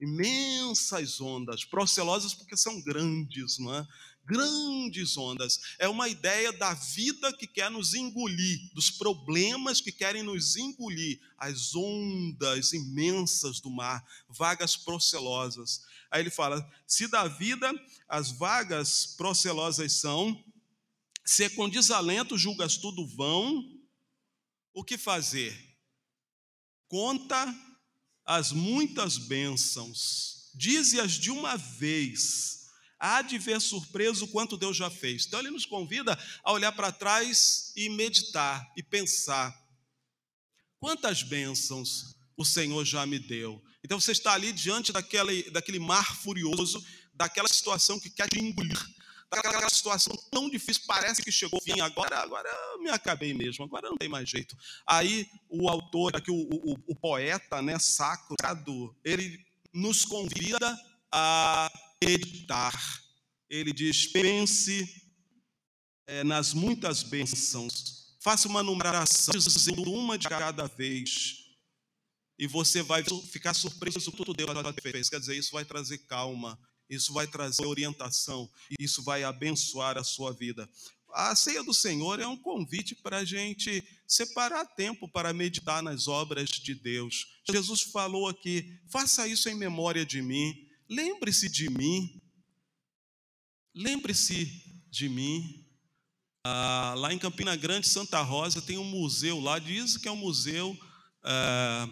imensas 0.00 1.20
ondas, 1.20 1.64
procelosas 1.64 2.34
porque 2.34 2.56
são 2.56 2.82
grandes, 2.82 3.58
não 3.58 3.72
é? 3.72 3.86
Grandes 4.26 5.16
ondas. 5.16 5.60
É 5.78 5.88
uma 5.88 6.08
ideia 6.08 6.52
da 6.52 6.74
vida 6.74 7.32
que 7.32 7.46
quer 7.46 7.70
nos 7.70 7.94
engolir, 7.94 8.58
dos 8.74 8.90
problemas 8.90 9.80
que 9.80 9.92
querem 9.92 10.22
nos 10.22 10.56
engolir, 10.56 11.20
as 11.38 11.74
ondas 11.74 12.72
imensas 12.72 13.60
do 13.60 13.70
mar, 13.70 14.04
vagas 14.28 14.76
procelosas. 14.76 15.82
Aí 16.10 16.20
ele 16.20 16.30
fala: 16.30 16.68
se 16.86 17.06
da 17.06 17.28
vida 17.28 17.72
as 18.08 18.30
vagas 18.32 19.06
procelosas 19.16 19.92
são, 19.92 20.44
se 21.24 21.48
com 21.50 21.68
desalento 21.68 22.36
julgas 22.36 22.76
tudo 22.76 23.06
vão, 23.06 23.76
o 24.72 24.84
que 24.84 24.98
fazer? 24.98 25.56
Conta 26.88 27.54
as 28.24 28.52
muitas 28.52 29.18
bênçãos, 29.18 30.50
dize-as 30.54 31.12
de 31.12 31.30
uma 31.30 31.56
vez, 31.56 32.55
há 32.98 33.22
de 33.22 33.38
ver 33.38 33.60
surpreso 33.60 34.24
o 34.24 34.28
quanto 34.28 34.56
Deus 34.56 34.76
já 34.76 34.90
fez. 34.90 35.26
Então 35.26 35.40
ele 35.40 35.50
nos 35.50 35.66
convida 35.66 36.18
a 36.42 36.52
olhar 36.52 36.72
para 36.72 36.92
trás 36.92 37.72
e 37.76 37.88
meditar 37.88 38.66
e 38.76 38.82
pensar: 38.82 39.54
quantas 40.78 41.22
bênçãos 41.22 42.16
o 42.36 42.44
Senhor 42.44 42.84
já 42.84 43.06
me 43.06 43.18
deu. 43.18 43.62
Então 43.82 44.00
você 44.00 44.12
está 44.12 44.32
ali 44.32 44.52
diante 44.52 44.92
daquele, 44.92 45.50
daquele 45.50 45.78
mar 45.78 46.16
furioso, 46.16 46.84
daquela 47.14 47.48
situação 47.48 47.98
que 47.98 48.10
quer 48.10 48.28
te 48.28 48.38
engolir, 48.38 48.78
daquela 49.30 49.68
situação 49.70 50.14
tão 50.30 50.50
difícil, 50.50 50.82
parece 50.86 51.22
que 51.22 51.32
chegou 51.32 51.58
o 51.58 51.62
fim, 51.62 51.80
agora, 51.80 52.18
agora 52.18 52.48
me 52.80 52.90
acabei 52.90 53.32
mesmo, 53.32 53.64
agora 53.64 53.88
não 53.88 53.96
tem 53.96 54.08
mais 54.08 54.28
jeito. 54.28 54.56
Aí 54.86 55.26
o 55.48 55.68
autor, 55.68 56.16
aqui 56.16 56.30
o, 56.30 56.34
o, 56.34 56.76
o 56.88 56.96
poeta, 56.96 57.62
né, 57.62 57.78
sacro, 57.78 58.36
ele 59.04 59.38
nos 59.72 60.04
convida 60.04 60.78
a 61.10 61.70
meditar. 62.02 63.02
Ele 63.48 63.72
diz: 63.72 64.06
pense 64.06 64.88
é, 66.06 66.24
nas 66.24 66.52
muitas 66.52 67.02
bênçãos, 67.02 68.16
faça 68.20 68.48
uma 68.48 68.62
numeração, 68.62 69.34
dizendo 69.34 69.92
uma 69.92 70.18
de 70.18 70.28
cada 70.28 70.66
vez, 70.66 71.46
e 72.38 72.46
você 72.46 72.82
vai 72.82 73.04
ficar 73.30 73.54
surpreso 73.54 74.10
com 74.10 74.16
tudo 74.16 74.34
Deus 74.34 74.50
fez. 74.82 75.08
Quer 75.08 75.20
dizer, 75.20 75.36
isso 75.36 75.52
vai 75.52 75.64
trazer 75.64 75.98
calma, 75.98 76.58
isso 76.88 77.12
vai 77.12 77.26
trazer 77.26 77.64
orientação, 77.64 78.50
isso 78.78 79.02
vai 79.02 79.24
abençoar 79.24 79.96
a 79.96 80.04
sua 80.04 80.32
vida. 80.32 80.68
A 81.14 81.34
ceia 81.34 81.62
do 81.62 81.72
Senhor 81.72 82.20
é 82.20 82.26
um 82.26 82.36
convite 82.36 82.94
para 82.94 83.18
a 83.18 83.24
gente 83.24 83.82
separar 84.06 84.66
tempo 84.66 85.08
para 85.08 85.32
meditar 85.32 85.82
nas 85.82 86.08
obras 86.08 86.48
de 86.50 86.74
Deus. 86.74 87.26
Jesus 87.48 87.82
falou 87.82 88.28
aqui: 88.28 88.78
faça 88.90 89.26
isso 89.26 89.48
em 89.48 89.54
memória 89.54 90.04
de 90.04 90.20
mim, 90.20 90.65
lembre-se 90.88 91.48
de 91.48 91.68
mim, 91.70 92.20
lembre-se 93.74 94.46
de 94.90 95.08
mim. 95.08 95.64
Ah, 96.44 96.94
lá 96.96 97.12
em 97.12 97.18
Campina 97.18 97.56
Grande, 97.56 97.88
Santa 97.88 98.22
Rosa, 98.22 98.62
tem 98.62 98.78
um 98.78 98.84
museu 98.84 99.40
lá, 99.40 99.58
diz 99.58 99.96
que 99.96 100.06
é 100.06 100.12
um 100.12 100.16
museu 100.16 100.78
ah, 101.24 101.88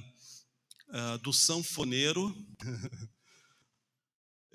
ah, 0.91 1.17
do 1.19 1.33
sanfoneiro. 1.33 2.35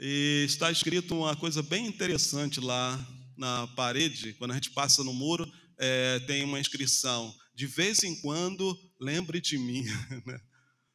E 0.01 0.45
está 0.47 0.71
escrito 0.71 1.13
uma 1.13 1.35
coisa 1.35 1.61
bem 1.61 1.85
interessante 1.85 2.61
lá 2.61 2.97
na 3.37 3.67
parede, 3.67 4.33
quando 4.35 4.51
a 4.51 4.53
gente 4.53 4.71
passa 4.71 5.03
no 5.03 5.13
muro, 5.13 5.45
é, 5.77 6.19
tem 6.21 6.43
uma 6.45 6.59
inscrição: 6.59 7.35
de 7.53 7.67
vez 7.67 8.01
em 8.03 8.15
quando, 8.21 8.77
lembre 8.99 9.41
de 9.41 9.57
mim. 9.57 9.83
Né? 10.25 10.39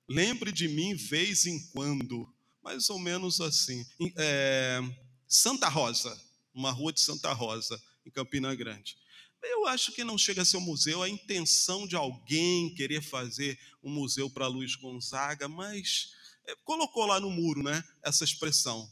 lembre 0.09 0.53
de 0.53 0.69
mim, 0.69 0.95
vez 0.95 1.47
em 1.47 1.59
quando. 1.71 2.34
Mais 2.65 2.89
ou 2.89 2.99
menos 2.99 3.43
assim. 3.43 3.87
É, 4.17 4.81
Santa 5.29 5.69
Rosa, 5.69 6.19
uma 6.55 6.71
rua 6.71 6.95
de 6.95 7.01
Santa 7.01 7.31
Rosa, 7.35 7.79
em 8.07 8.11
Campina 8.11 8.55
Grande. 8.55 8.97
Eu 9.43 9.67
acho 9.67 9.93
que 9.93 10.03
não 10.03 10.17
chega 10.17 10.41
a 10.41 10.45
ser 10.47 10.57
um 10.57 10.63
museu, 10.63 11.03
a 11.03 11.09
intenção 11.09 11.87
de 11.87 11.95
alguém 11.95 12.75
querer 12.75 13.03
fazer 13.03 13.59
um 13.83 13.91
museu 13.91 14.31
para 14.31 14.47
Luiz 14.47 14.75
Gonzaga, 14.77 15.47
mas 15.47 16.13
é, 16.47 16.57
colocou 16.65 17.05
lá 17.05 17.21
no 17.21 17.31
muro, 17.31 17.63
né, 17.63 17.85
essa 18.03 18.25
expressão. 18.25 18.91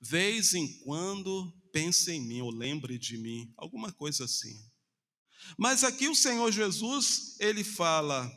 Vez 0.00 0.54
em 0.54 0.80
quando 0.80 1.52
pense 1.70 2.10
em 2.10 2.20
mim 2.20 2.40
ou 2.40 2.50
lembre 2.50 2.98
de 2.98 3.18
mim, 3.18 3.52
alguma 3.54 3.92
coisa 3.92 4.24
assim. 4.24 4.58
Mas 5.58 5.84
aqui 5.84 6.08
o 6.08 6.14
Senhor 6.14 6.50
Jesus, 6.50 7.36
ele 7.38 7.62
fala: 7.62 8.30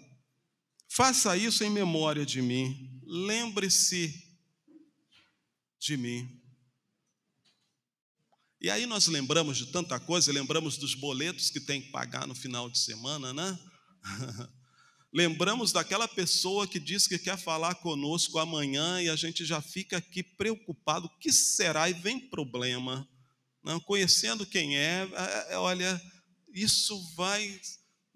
faça 0.90 1.38
isso 1.38 1.64
em 1.64 1.70
memória 1.70 2.26
de 2.26 2.42
mim, 2.42 2.95
lembre-se 3.06 4.24
de 5.80 5.98
mim. 5.98 6.42
E 8.62 8.70
aí 8.70 8.86
nós 8.86 9.08
lembramos 9.08 9.58
de 9.58 9.68
tanta 9.68 10.00
coisa, 10.00 10.32
lembramos 10.32 10.78
dos 10.78 10.96
boletos 10.96 11.50
que 11.50 11.60
tem 11.60 11.82
que 11.82 11.92
pagar 11.92 12.26
no 12.26 12.34
final 12.34 12.70
de 12.70 12.80
semana, 12.80 13.34
né? 13.34 13.60
Lembramos 15.14 15.72
daquela 15.72 16.10
pessoa 16.10 16.68
que 16.68 16.78
diz 16.78 17.08
que 17.08 17.18
quer 17.18 17.38
falar 17.38 17.76
conosco 17.76 18.38
amanhã 18.38 19.02
e 19.02 19.08
a 19.08 19.16
gente 19.16 19.46
já 19.46 19.62
fica 19.62 19.96
aqui 19.96 20.22
preocupado: 20.22 21.08
o 21.08 21.20
que 21.20 21.32
será? 21.32 21.90
E 21.90 21.94
vem 21.94 22.20
problema. 22.20 23.08
Não, 23.64 23.80
conhecendo 23.80 24.46
quem 24.46 24.78
é, 24.78 25.10
é, 25.10 25.54
é, 25.54 25.58
olha, 25.58 26.02
isso 26.54 27.02
vai. 27.16 27.62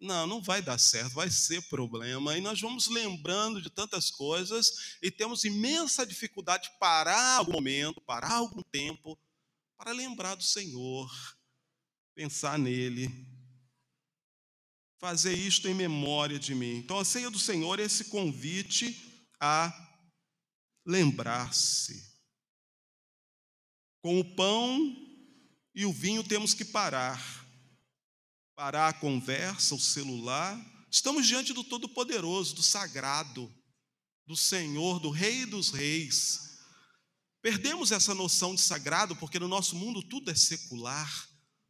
Não, 0.02 0.26
não 0.26 0.42
vai 0.42 0.62
dar 0.62 0.78
certo, 0.78 1.14
vai 1.14 1.30
ser 1.30 1.62
problema. 1.64 2.38
E 2.38 2.42
nós 2.42 2.62
vamos 2.62 2.88
lembrando 2.88 3.62
de 3.62 3.70
tantas 3.70 4.10
coisas 4.10 4.98
e 5.02 5.12
temos 5.12 5.44
imensa 5.44 6.06
dificuldade 6.06 6.70
de 6.70 6.80
parar 6.80 7.38
algum 7.38 7.54
momento, 7.54 8.02
parar 8.02 8.34
algum 8.34 8.62
tempo, 8.64 9.20
para 9.78 9.92
lembrar 9.92 10.36
do 10.36 10.44
Senhor, 10.44 11.10
pensar 12.16 12.58
nele 12.58 13.10
fazer 15.00 15.34
isto 15.34 15.68
em 15.68 15.74
memória 15.74 16.38
de 16.38 16.54
mim. 16.54 16.76
Então, 16.76 17.00
a 17.00 17.06
ceia 17.06 17.32
do 17.32 17.40
Senhor 17.40 17.80
é 17.80 17.84
esse 17.84 18.06
convite 18.06 19.26
a 19.40 19.74
lembrar-se. 20.86 22.08
Com 24.02 24.20
o 24.20 24.36
pão 24.36 24.96
e 25.74 25.86
o 25.86 25.94
vinho 25.94 26.24
temos 26.24 26.54
que 26.54 26.66
parar. 26.66 27.49
Parar 28.60 28.90
a 28.90 28.94
conversa, 28.94 29.74
o 29.74 29.80
celular. 29.80 30.60
Estamos 30.92 31.26
diante 31.26 31.54
do 31.54 31.64
Todo-Poderoso, 31.64 32.56
do 32.56 32.62
Sagrado, 32.62 33.50
do 34.28 34.36
Senhor, 34.36 35.00
do 35.00 35.10
Rei 35.10 35.46
dos 35.46 35.70
Reis. 35.70 36.60
Perdemos 37.42 37.94
essa 37.94 38.14
noção 38.14 38.54
de 38.54 38.60
sagrado 38.60 39.16
porque 39.16 39.40
no 39.40 39.48
nosso 39.48 39.78
mundo 39.78 40.04
tudo 40.04 40.30
é 40.30 40.36
secular, 40.36 41.10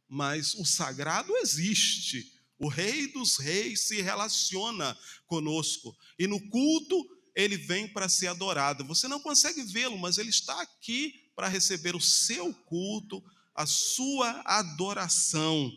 mas 0.08 0.54
o 0.54 0.64
sagrado 0.64 1.32
existe. 1.36 2.26
O 2.58 2.66
Rei 2.66 3.06
dos 3.06 3.36
Reis 3.36 3.86
se 3.86 4.02
relaciona 4.02 4.98
conosco. 5.28 5.96
E 6.18 6.26
no 6.26 6.40
culto, 6.50 7.06
ele 7.36 7.56
vem 7.56 7.86
para 7.86 8.08
ser 8.08 8.26
adorado. 8.26 8.84
Você 8.86 9.06
não 9.06 9.20
consegue 9.20 9.62
vê-lo, 9.62 9.96
mas 9.96 10.18
ele 10.18 10.30
está 10.30 10.60
aqui 10.60 11.30
para 11.36 11.46
receber 11.46 11.94
o 11.94 12.00
seu 12.00 12.52
culto, 12.52 13.22
a 13.54 13.64
sua 13.64 14.42
adoração. 14.44 15.70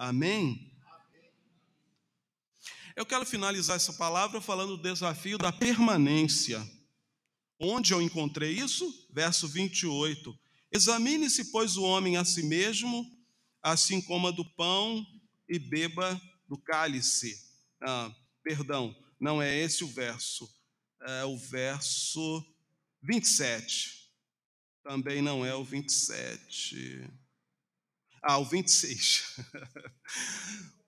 Amém? 0.00 0.72
Eu 2.96 3.04
quero 3.04 3.26
finalizar 3.26 3.76
essa 3.76 3.92
palavra 3.92 4.40
falando 4.40 4.78
do 4.78 4.82
desafio 4.82 5.36
da 5.36 5.52
permanência. 5.52 6.66
Onde 7.58 7.92
eu 7.92 8.00
encontrei 8.00 8.52
isso? 8.52 9.06
Verso 9.12 9.46
28. 9.46 10.34
Examine-se, 10.72 11.52
pois, 11.52 11.76
o 11.76 11.82
homem 11.82 12.16
a 12.16 12.24
si 12.24 12.42
mesmo, 12.42 13.04
assim 13.62 14.00
como 14.00 14.28
a 14.28 14.30
do 14.30 14.42
pão 14.42 15.06
e 15.46 15.58
beba 15.58 16.18
do 16.48 16.56
cálice. 16.56 17.38
Ah, 17.82 18.10
perdão, 18.42 18.96
não 19.20 19.42
é 19.42 19.54
esse 19.54 19.84
o 19.84 19.88
verso, 19.88 20.50
é 21.02 21.26
o 21.26 21.36
verso 21.36 22.42
27. 23.02 24.10
Também 24.82 25.20
não 25.20 25.44
é 25.44 25.54
o 25.54 25.62
27. 25.62 27.06
Ah, 28.22 28.38
o 28.38 28.44
26. 28.44 29.36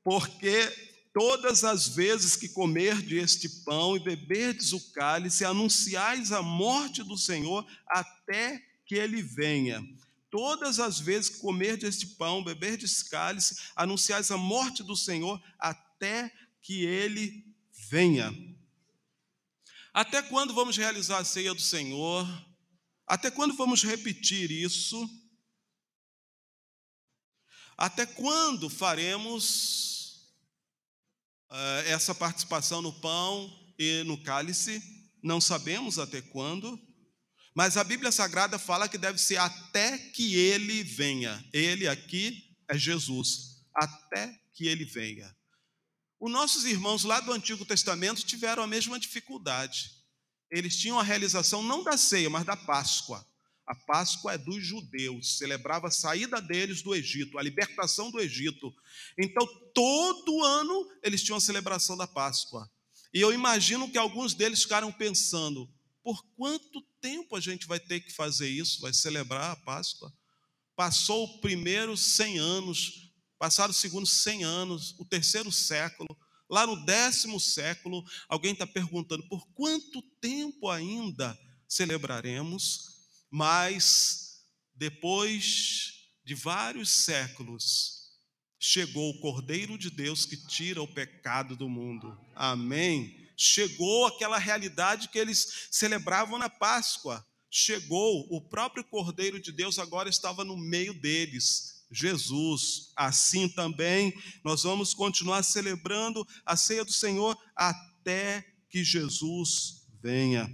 Porque 0.04 0.70
todas 1.12 1.64
as 1.64 1.88
vezes 1.88 2.36
que 2.36 2.48
comerdes 2.48 3.22
este 3.22 3.48
pão 3.64 3.96
e 3.96 4.00
beberdes 4.00 4.72
o 4.72 4.92
cálice, 4.92 5.44
anunciais 5.44 6.32
a 6.32 6.42
morte 6.42 7.02
do 7.02 7.16
Senhor 7.16 7.66
até 7.86 8.62
que 8.86 8.94
ele 8.94 9.22
venha. 9.22 9.82
Todas 10.30 10.80
as 10.80 10.98
vezes 10.98 11.28
que 11.28 11.40
comer 11.40 11.76
deste 11.76 12.06
pão, 12.06 12.42
beber 12.42 12.78
desse 12.78 13.08
cálice, 13.08 13.56
anunciais 13.76 14.30
a 14.30 14.36
morte 14.36 14.82
do 14.82 14.96
Senhor 14.96 15.42
até 15.58 16.32
que 16.62 16.84
ele 16.84 17.44
venha. 17.90 18.32
Até 19.92 20.22
quando 20.22 20.54
vamos 20.54 20.76
realizar 20.76 21.18
a 21.18 21.24
ceia 21.24 21.52
do 21.52 21.60
Senhor? 21.60 22.26
Até 23.06 23.30
quando 23.30 23.54
vamos 23.54 23.82
repetir 23.82 24.50
isso? 24.50 25.06
Até 27.76 28.06
quando 28.06 28.68
faremos 28.68 30.32
uh, 31.50 31.86
essa 31.86 32.14
participação 32.14 32.82
no 32.82 32.92
pão 32.92 33.50
e 33.78 34.02
no 34.04 34.22
cálice? 34.22 35.02
não 35.22 35.40
sabemos 35.40 35.98
até 35.98 36.20
quando, 36.20 36.78
mas 37.54 37.76
a 37.76 37.84
Bíblia 37.84 38.10
Sagrada 38.10 38.58
fala 38.58 38.88
que 38.88 38.98
deve 38.98 39.18
ser 39.18 39.36
até 39.36 39.96
que 39.96 40.34
ele 40.34 40.82
venha. 40.82 41.42
Ele 41.52 41.86
aqui 41.86 42.56
é 42.68 42.76
Jesus, 42.76 43.62
até 43.74 44.34
que 44.54 44.66
ele 44.66 44.84
venha. 44.84 45.34
Os 46.18 46.30
nossos 46.30 46.64
irmãos 46.64 47.04
lá 47.04 47.20
do 47.20 47.32
Antigo 47.32 47.64
Testamento 47.64 48.24
tiveram 48.24 48.62
a 48.62 48.66
mesma 48.66 48.98
dificuldade. 48.98 49.90
Eles 50.50 50.76
tinham 50.76 50.98
a 50.98 51.02
realização 51.02 51.62
não 51.62 51.82
da 51.82 51.96
ceia, 51.96 52.28
mas 52.28 52.44
da 52.44 52.56
Páscoa. 52.56 53.26
A 53.72 53.74
Páscoa 53.74 54.34
é 54.34 54.38
dos 54.38 54.62
judeus, 54.62 55.38
celebrava 55.38 55.88
a 55.88 55.90
saída 55.90 56.42
deles 56.42 56.82
do 56.82 56.94
Egito, 56.94 57.38
a 57.38 57.42
libertação 57.42 58.10
do 58.10 58.20
Egito. 58.20 58.70
Então, 59.18 59.46
todo 59.72 60.44
ano 60.44 60.90
eles 61.02 61.22
tinham 61.22 61.38
a 61.38 61.40
celebração 61.40 61.96
da 61.96 62.06
Páscoa. 62.06 62.70
E 63.14 63.18
eu 63.18 63.32
imagino 63.32 63.90
que 63.90 63.96
alguns 63.96 64.34
deles 64.34 64.62
ficaram 64.62 64.92
pensando: 64.92 65.72
por 66.04 66.22
quanto 66.36 66.82
tempo 67.00 67.34
a 67.34 67.40
gente 67.40 67.66
vai 67.66 67.80
ter 67.80 68.00
que 68.00 68.12
fazer 68.12 68.46
isso? 68.46 68.82
Vai 68.82 68.92
celebrar 68.92 69.52
a 69.52 69.56
Páscoa? 69.56 70.12
Passou 70.76 71.24
o 71.24 71.40
primeiro 71.40 71.96
100 71.96 72.38
anos, 72.40 73.10
passaram 73.38 73.70
o 73.70 73.74
segundo 73.74 74.06
100 74.06 74.44
anos, 74.44 74.94
o 74.98 75.04
terceiro 75.06 75.50
século. 75.50 76.14
Lá 76.46 76.66
no 76.66 76.84
décimo 76.84 77.40
século, 77.40 78.04
alguém 78.28 78.52
está 78.52 78.66
perguntando: 78.66 79.26
por 79.30 79.48
quanto 79.54 80.02
tempo 80.20 80.68
ainda 80.68 81.34
celebraremos? 81.66 82.91
Mas, 83.34 84.44
depois 84.74 85.94
de 86.22 86.34
vários 86.34 86.90
séculos, 86.90 88.10
chegou 88.60 89.08
o 89.08 89.20
Cordeiro 89.20 89.78
de 89.78 89.88
Deus 89.88 90.26
que 90.26 90.36
tira 90.36 90.82
o 90.82 90.86
pecado 90.86 91.56
do 91.56 91.66
mundo. 91.66 92.14
Amém. 92.34 93.16
Chegou 93.34 94.04
aquela 94.04 94.36
realidade 94.36 95.08
que 95.08 95.18
eles 95.18 95.66
celebravam 95.70 96.38
na 96.38 96.50
Páscoa. 96.50 97.26
Chegou, 97.50 98.26
o 98.30 98.38
próprio 98.50 98.84
Cordeiro 98.84 99.40
de 99.40 99.50
Deus 99.50 99.78
agora 99.78 100.10
estava 100.10 100.44
no 100.44 100.56
meio 100.56 100.92
deles. 100.92 101.86
Jesus. 101.90 102.92
Assim 102.94 103.48
também 103.48 104.12
nós 104.44 104.62
vamos 104.64 104.92
continuar 104.92 105.42
celebrando 105.42 106.26
a 106.44 106.54
ceia 106.54 106.84
do 106.84 106.92
Senhor 106.92 107.34
até 107.56 108.46
que 108.68 108.84
Jesus 108.84 109.86
venha 110.02 110.50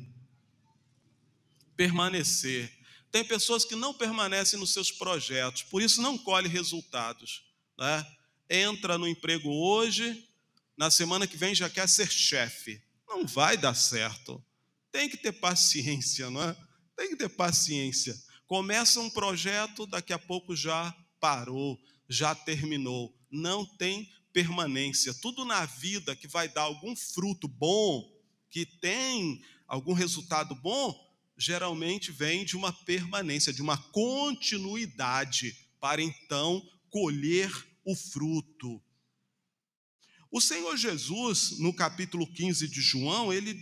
permanecer. 1.78 2.76
Tem 3.12 3.24
pessoas 3.24 3.64
que 3.64 3.76
não 3.76 3.94
permanecem 3.94 4.58
nos 4.58 4.72
seus 4.72 4.90
projetos, 4.90 5.62
por 5.62 5.80
isso 5.80 6.02
não 6.02 6.18
colhe 6.18 6.48
resultados. 6.48 7.44
Né? 7.78 8.04
Entra 8.50 8.98
no 8.98 9.06
emprego 9.06 9.48
hoje, 9.48 10.28
na 10.76 10.90
semana 10.90 11.24
que 11.24 11.36
vem 11.36 11.54
já 11.54 11.70
quer 11.70 11.88
ser 11.88 12.10
chefe. 12.10 12.82
Não 13.08 13.24
vai 13.24 13.56
dar 13.56 13.74
certo. 13.74 14.44
Tem 14.90 15.08
que 15.08 15.16
ter 15.16 15.32
paciência, 15.32 16.28
não 16.28 16.42
é? 16.42 16.56
Tem 16.96 17.10
que 17.10 17.16
ter 17.16 17.28
paciência. 17.28 18.20
Começa 18.48 18.98
um 19.00 19.08
projeto, 19.08 19.86
daqui 19.86 20.12
a 20.12 20.18
pouco 20.18 20.56
já 20.56 20.92
parou, 21.20 21.80
já 22.08 22.34
terminou. 22.34 23.14
Não 23.30 23.64
tem 23.64 24.12
permanência. 24.32 25.14
Tudo 25.14 25.44
na 25.44 25.64
vida 25.64 26.16
que 26.16 26.26
vai 26.26 26.48
dar 26.48 26.62
algum 26.62 26.96
fruto 26.96 27.46
bom, 27.46 28.10
que 28.50 28.66
tem 28.66 29.42
algum 29.68 29.92
resultado 29.92 30.54
bom, 30.56 31.07
geralmente 31.38 32.10
vem 32.10 32.44
de 32.44 32.56
uma 32.56 32.72
permanência, 32.72 33.52
de 33.52 33.62
uma 33.62 33.78
continuidade, 33.78 35.56
para 35.80 36.02
então 36.02 36.60
colher 36.90 37.50
o 37.84 37.94
fruto. 37.94 38.82
O 40.30 40.40
Senhor 40.40 40.76
Jesus, 40.76 41.58
no 41.58 41.72
capítulo 41.72 42.26
15 42.26 42.68
de 42.68 42.80
João, 42.82 43.32
ele 43.32 43.54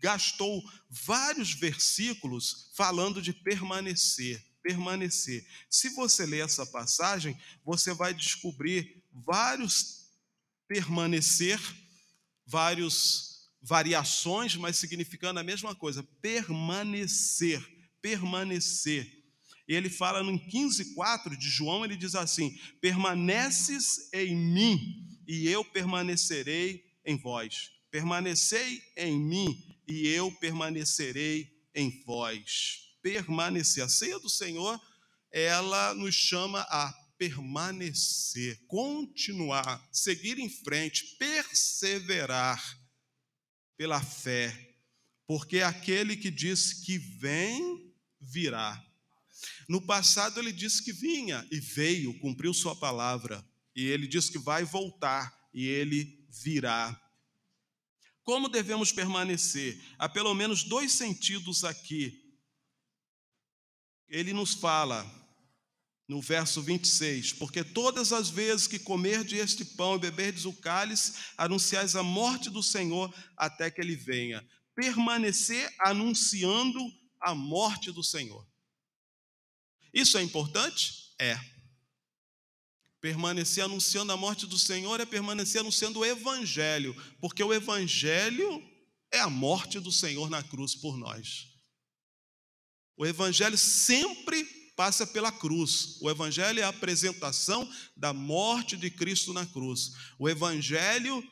gastou 0.00 0.62
vários 0.88 1.52
versículos 1.52 2.70
falando 2.74 3.20
de 3.20 3.32
permanecer, 3.32 4.42
permanecer. 4.62 5.46
Se 5.68 5.90
você 5.90 6.24
ler 6.24 6.44
essa 6.44 6.64
passagem, 6.64 7.36
você 7.64 7.92
vai 7.92 8.14
descobrir 8.14 9.02
vários 9.12 10.04
permanecer, 10.66 11.60
vários 12.46 13.33
variações, 13.64 14.54
mas 14.56 14.76
significando 14.76 15.40
a 15.40 15.42
mesma 15.42 15.74
coisa, 15.74 16.02
permanecer, 16.20 17.66
permanecer. 18.00 19.10
Ele 19.66 19.88
fala 19.88 20.22
no 20.22 20.38
15:4 20.38 21.34
de 21.36 21.48
João, 21.48 21.82
ele 21.82 21.96
diz 21.96 22.14
assim: 22.14 22.54
"Permaneces 22.80 24.12
em 24.12 24.36
mim, 24.36 25.08
e 25.26 25.48
eu 25.48 25.64
permanecerei 25.64 26.84
em 27.06 27.16
vós. 27.16 27.70
Permanecei 27.90 28.82
em 28.96 29.18
mim, 29.18 29.78
e 29.88 30.08
eu 30.08 30.30
permanecerei 30.32 31.50
em 31.74 32.02
vós." 32.04 32.80
Permanecer. 33.02 33.82
A 33.82 33.88
ceia 33.88 34.18
do 34.18 34.28
Senhor, 34.28 34.78
ela 35.32 35.94
nos 35.94 36.14
chama 36.14 36.60
a 36.68 36.92
permanecer, 37.16 38.60
continuar, 38.66 39.88
seguir 39.90 40.38
em 40.38 40.50
frente, 40.50 41.16
perseverar 41.16 42.83
pela 43.76 44.02
fé, 44.02 44.76
porque 45.26 45.60
aquele 45.60 46.16
que 46.16 46.30
disse 46.30 46.84
que 46.84 46.98
vem, 46.98 47.92
virá. 48.20 48.82
No 49.68 49.80
passado 49.80 50.40
ele 50.40 50.52
disse 50.52 50.82
que 50.82 50.92
vinha 50.92 51.46
e 51.50 51.58
veio, 51.58 52.18
cumpriu 52.20 52.54
sua 52.54 52.74
palavra, 52.74 53.44
e 53.74 53.84
ele 53.84 54.06
disse 54.06 54.30
que 54.30 54.38
vai 54.38 54.64
voltar 54.64 55.34
e 55.52 55.66
ele 55.66 56.26
virá. 56.30 57.00
Como 58.22 58.48
devemos 58.48 58.90
permanecer? 58.90 59.78
Há 59.98 60.08
pelo 60.08 60.34
menos 60.34 60.64
dois 60.64 60.92
sentidos 60.92 61.62
aqui. 61.64 62.22
Ele 64.08 64.32
nos 64.32 64.54
fala, 64.54 65.04
no 66.06 66.20
verso 66.20 66.60
26, 66.60 67.32
porque 67.34 67.64
todas 67.64 68.12
as 68.12 68.28
vezes 68.28 68.66
que 68.66 68.78
comerdes 68.78 69.38
este 69.38 69.64
pão 69.64 69.96
e 69.96 69.98
beberdes 69.98 70.44
o 70.44 70.52
cálice, 70.52 71.14
anunciais 71.36 71.96
a 71.96 72.02
morte 72.02 72.50
do 72.50 72.62
Senhor 72.62 73.12
até 73.36 73.70
que 73.70 73.80
ele 73.80 73.96
venha. 73.96 74.46
Permanecer 74.74 75.72
anunciando 75.80 76.80
a 77.20 77.34
morte 77.34 77.90
do 77.90 78.02
Senhor. 78.02 78.46
Isso 79.92 80.18
é 80.18 80.22
importante? 80.22 81.14
É. 81.18 81.38
Permanecer 83.00 83.64
anunciando 83.64 84.12
a 84.12 84.16
morte 84.16 84.46
do 84.46 84.58
Senhor 84.58 85.00
é 85.00 85.06
permanecer 85.06 85.60
anunciando 85.60 86.00
o 86.00 86.04
Evangelho, 86.04 86.94
porque 87.20 87.42
o 87.42 87.52
Evangelho 87.52 88.62
é 89.10 89.20
a 89.20 89.30
morte 89.30 89.80
do 89.80 89.92
Senhor 89.92 90.28
na 90.28 90.42
cruz 90.42 90.74
por 90.74 90.98
nós. 90.98 91.48
O 92.96 93.06
Evangelho 93.06 93.56
sempre 93.56 94.63
passa 94.76 95.06
pela 95.06 95.32
cruz. 95.32 95.98
O 96.00 96.10
Evangelho 96.10 96.60
é 96.60 96.62
a 96.62 96.68
apresentação 96.68 97.68
da 97.96 98.12
morte 98.12 98.76
de 98.76 98.90
Cristo 98.90 99.32
na 99.32 99.46
cruz. 99.46 99.92
O 100.18 100.28
Evangelho 100.28 101.22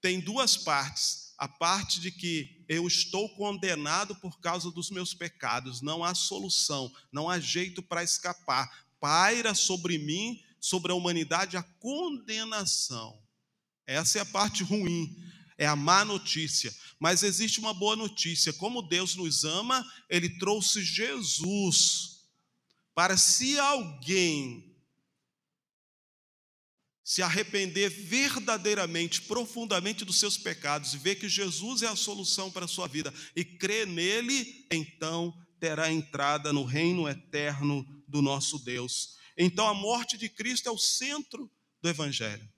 tem 0.00 0.20
duas 0.20 0.56
partes. 0.56 1.34
A 1.38 1.46
parte 1.46 2.00
de 2.00 2.10
que 2.10 2.64
eu 2.66 2.86
estou 2.86 3.28
condenado 3.36 4.16
por 4.16 4.40
causa 4.40 4.70
dos 4.70 4.90
meus 4.90 5.12
pecados, 5.12 5.82
não 5.82 6.02
há 6.02 6.14
solução, 6.14 6.90
não 7.12 7.28
há 7.28 7.38
jeito 7.38 7.82
para 7.82 8.02
escapar. 8.02 8.86
Paira 8.98 9.54
sobre 9.54 9.98
mim, 9.98 10.40
sobre 10.58 10.92
a 10.92 10.94
humanidade, 10.94 11.58
a 11.58 11.62
condenação. 11.62 13.22
Essa 13.86 14.18
é 14.18 14.22
a 14.22 14.26
parte 14.26 14.64
ruim, 14.64 15.14
é 15.58 15.66
a 15.66 15.76
má 15.76 16.06
notícia. 16.06 16.74
Mas 16.98 17.22
existe 17.22 17.60
uma 17.60 17.74
boa 17.74 17.94
notícia: 17.94 18.54
como 18.54 18.80
Deus 18.80 19.14
nos 19.14 19.44
ama, 19.44 19.86
Ele 20.08 20.30
trouxe 20.38 20.82
Jesus 20.82 22.15
para 22.96 23.18
se 23.18 23.58
alguém 23.58 24.74
se 27.04 27.20
arrepender 27.20 27.90
verdadeiramente, 27.90 29.20
profundamente 29.20 30.02
dos 30.02 30.18
seus 30.18 30.38
pecados 30.38 30.94
e 30.94 30.98
ver 30.98 31.16
que 31.16 31.28
Jesus 31.28 31.82
é 31.82 31.88
a 31.88 31.94
solução 31.94 32.50
para 32.50 32.64
a 32.64 32.68
sua 32.68 32.88
vida 32.88 33.12
e 33.36 33.44
crer 33.44 33.86
nele, 33.86 34.66
então 34.72 35.36
terá 35.60 35.92
entrada 35.92 36.54
no 36.54 36.64
reino 36.64 37.06
eterno 37.06 37.86
do 38.08 38.22
nosso 38.22 38.58
Deus. 38.60 39.18
Então 39.36 39.68
a 39.68 39.74
morte 39.74 40.16
de 40.16 40.30
Cristo 40.30 40.70
é 40.70 40.72
o 40.72 40.78
centro 40.78 41.52
do 41.82 41.90
evangelho. 41.90 42.50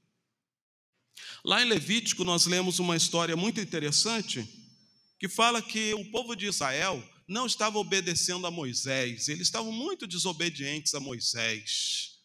Lá 1.44 1.61
em 1.61 1.64
Levítico 1.68 2.22
nós 2.22 2.46
lemos 2.46 2.79
uma 2.79 2.96
história 2.96 3.37
muito 3.37 3.61
interessante 3.61 4.48
que 5.18 5.29
fala 5.29 5.61
que 5.61 5.92
o 5.94 6.12
povo 6.12 6.37
de 6.37 6.46
Israel 6.46 7.03
não 7.28 7.44
estavam 7.46 7.82
obedecendo 7.82 8.46
a 8.46 8.50
Moisés, 8.50 9.28
eles 9.28 9.48
estavam 9.48 9.70
muito 9.70 10.06
desobedientes 10.06 10.94
a 10.94 11.00
Moisés. 11.00 12.18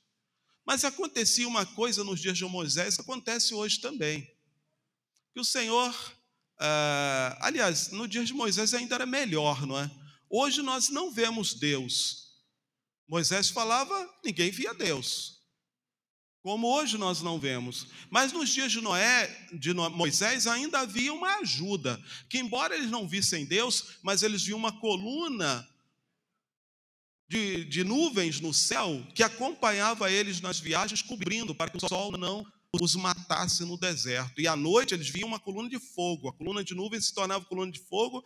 Mas 0.65 0.85
acontecia 0.85 1.45
uma 1.45 1.65
coisa 1.65 2.05
nos 2.05 2.21
dias 2.21 2.37
de 2.37 2.45
Moisés, 2.45 2.97
acontece 2.97 3.53
hoje 3.53 3.81
também. 3.81 4.25
Que 5.33 5.41
o 5.41 5.43
Senhor, 5.43 5.93
ah, 6.57 7.37
aliás, 7.41 7.89
no 7.91 8.07
dia 8.07 8.23
de 8.23 8.33
Moisés 8.33 8.73
ainda 8.73 8.95
era 8.95 9.05
melhor, 9.05 9.67
não 9.67 9.77
é? 9.77 9.91
Hoje 10.29 10.61
nós 10.61 10.87
não 10.87 11.11
vemos 11.11 11.53
Deus. 11.53 12.31
Moisés 13.05 13.49
falava, 13.49 14.09
ninguém 14.23 14.51
via 14.51 14.73
Deus. 14.73 15.42
Como 16.43 16.67
hoje 16.67 16.97
nós 16.97 17.21
não 17.21 17.39
vemos. 17.39 17.87
Mas 18.11 18.33
nos 18.33 18.49
dias 18.49 18.71
de 18.71 18.81
Noé, 18.81 19.47
de 19.53 19.73
Moisés, 19.73 20.45
ainda 20.45 20.79
havia 20.79 21.13
uma 21.13 21.37
ajuda, 21.37 21.99
que 22.29 22.37
embora 22.37 22.75
eles 22.75 22.91
não 22.91 23.07
vissem 23.07 23.45
Deus, 23.45 23.95
mas 24.03 24.21
eles 24.21 24.43
viam 24.43 24.59
uma 24.59 24.77
coluna 24.77 25.67
de, 27.29 27.63
de 27.63 27.83
nuvens 27.85 28.41
no 28.41 28.53
céu 28.53 29.07
que 29.15 29.23
acompanhava 29.23 30.11
eles 30.11 30.41
nas 30.41 30.59
viagens, 30.59 31.01
cobrindo 31.01 31.55
para 31.55 31.71
que 31.71 31.77
o 31.77 31.87
sol 31.87 32.11
não 32.11 32.45
os 32.81 32.95
matasse 32.95 33.63
no 33.63 33.77
deserto. 33.77 34.41
E 34.41 34.47
à 34.47 34.55
noite 34.55 34.93
eles 34.93 35.07
viam 35.07 35.27
uma 35.27 35.39
coluna 35.39 35.69
de 35.69 35.79
fogo. 35.79 36.27
A 36.27 36.33
coluna 36.33 36.61
de 36.61 36.75
nuvens 36.75 37.05
se 37.05 37.13
tornava 37.13 37.45
coluna 37.45 37.71
de 37.71 37.79
fogo 37.79 38.23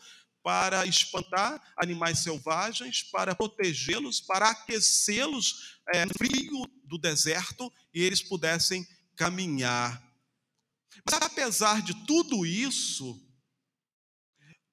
para 0.47 0.85
espantar 0.85 1.61
animais 1.75 2.19
selvagens, 2.19 3.03
para 3.03 3.35
protegê-los, 3.35 4.21
para 4.21 4.51
aquecê-los 4.51 5.77
é, 5.93 6.05
no 6.05 6.13
frio 6.17 6.65
do 6.85 6.97
deserto 6.97 7.69
e 7.93 8.01
eles 8.01 8.21
pudessem 8.21 8.87
caminhar. 9.13 10.01
Mas 11.03 11.21
apesar 11.21 11.81
de 11.81 11.93
tudo 12.05 12.45
isso, 12.45 13.21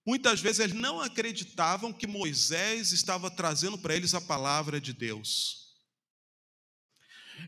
muitas 0.06 0.40
vezes 0.40 0.60
eles 0.60 0.76
não 0.76 1.00
acreditavam 1.00 1.92
que 1.92 2.06
Moisés 2.06 2.92
estava 2.92 3.28
trazendo 3.28 3.76
para 3.76 3.96
eles 3.96 4.14
a 4.14 4.20
palavra 4.20 4.80
de 4.80 4.92
Deus. 4.92 5.74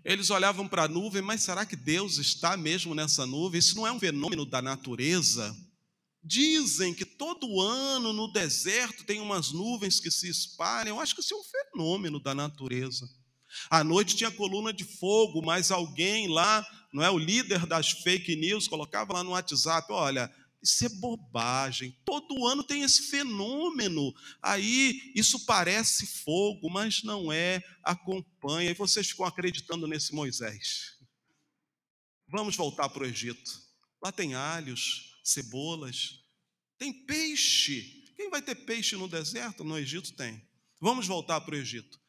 Eles 0.05 0.31
olhavam 0.31 0.67
para 0.67 0.83
a 0.83 0.89
nuvem, 0.89 1.23
mas 1.23 1.45
será 1.45 1.65
que 1.65 1.77
Deus 1.77 2.19
está 2.19 2.57
mesmo 2.57 2.93
nessa 2.93 3.25
nuvem? 3.25 3.61
Isso 3.61 3.77
não 3.77 3.87
é 3.87 3.93
um 3.93 4.01
fenômeno 4.01 4.45
da 4.45 4.61
natureza? 4.61 5.57
Dizem 6.29 6.93
que 6.93 7.05
todo 7.05 7.61
ano 7.61 8.13
no 8.13 8.33
deserto 8.33 9.05
tem 9.05 9.21
umas 9.21 9.53
nuvens 9.53 10.01
que 10.01 10.11
se 10.11 10.29
espalham. 10.29 10.97
Eu 10.97 11.01
acho 11.01 11.15
que 11.15 11.21
isso 11.21 11.35
é 11.35 11.37
um 11.37 11.45
fenômeno 11.45 12.19
da 12.19 12.35
natureza. 12.35 13.09
À 13.71 13.85
noite 13.85 14.17
tinha 14.17 14.31
coluna 14.31 14.73
de 14.73 14.83
fogo, 14.83 15.41
mas 15.41 15.71
alguém 15.71 16.27
lá, 16.27 16.67
não 16.93 17.01
é 17.01 17.09
o 17.09 17.17
líder 17.17 17.65
das 17.65 17.93
fake 17.93 18.35
news, 18.35 18.67
colocava 18.67 19.13
lá 19.13 19.23
no 19.23 19.31
WhatsApp, 19.31 19.87
olha, 19.93 20.29
isso 20.61 20.85
é 20.85 20.89
bobagem. 20.89 21.97
Todo 22.05 22.45
ano 22.45 22.65
tem 22.65 22.83
esse 22.83 23.05
fenômeno. 23.05 24.13
Aí 24.43 25.13
isso 25.15 25.47
parece 25.47 26.07
fogo, 26.25 26.69
mas 26.69 27.05
não 27.05 27.31
é. 27.31 27.63
Acompanha. 27.85 28.73
E 28.73 28.75
vocês 28.75 29.09
ficam 29.09 29.27
acreditando 29.27 29.87
nesse 29.87 30.13
Moisés. 30.13 30.97
Vamos 32.27 32.57
voltar 32.57 32.89
para 32.89 33.05
o 33.05 33.07
Egito. 33.07 33.63
Lá 34.03 34.11
tem 34.11 34.35
alhos, 34.35 35.06
cebolas, 35.27 36.21
tem 36.79 36.93
peixe. 37.05 38.05
Quem 38.17 38.31
vai 38.31 38.41
ter 38.41 38.55
peixe 38.55 38.97
no 38.97 39.09
deserto? 39.09 39.65
No 39.65 39.77
Egito 39.77 40.13
tem. 40.15 40.41
Vamos 40.81 41.07
voltar 41.07 41.41
para 41.41 41.55
o 41.55 41.59
Egito. 41.59 42.01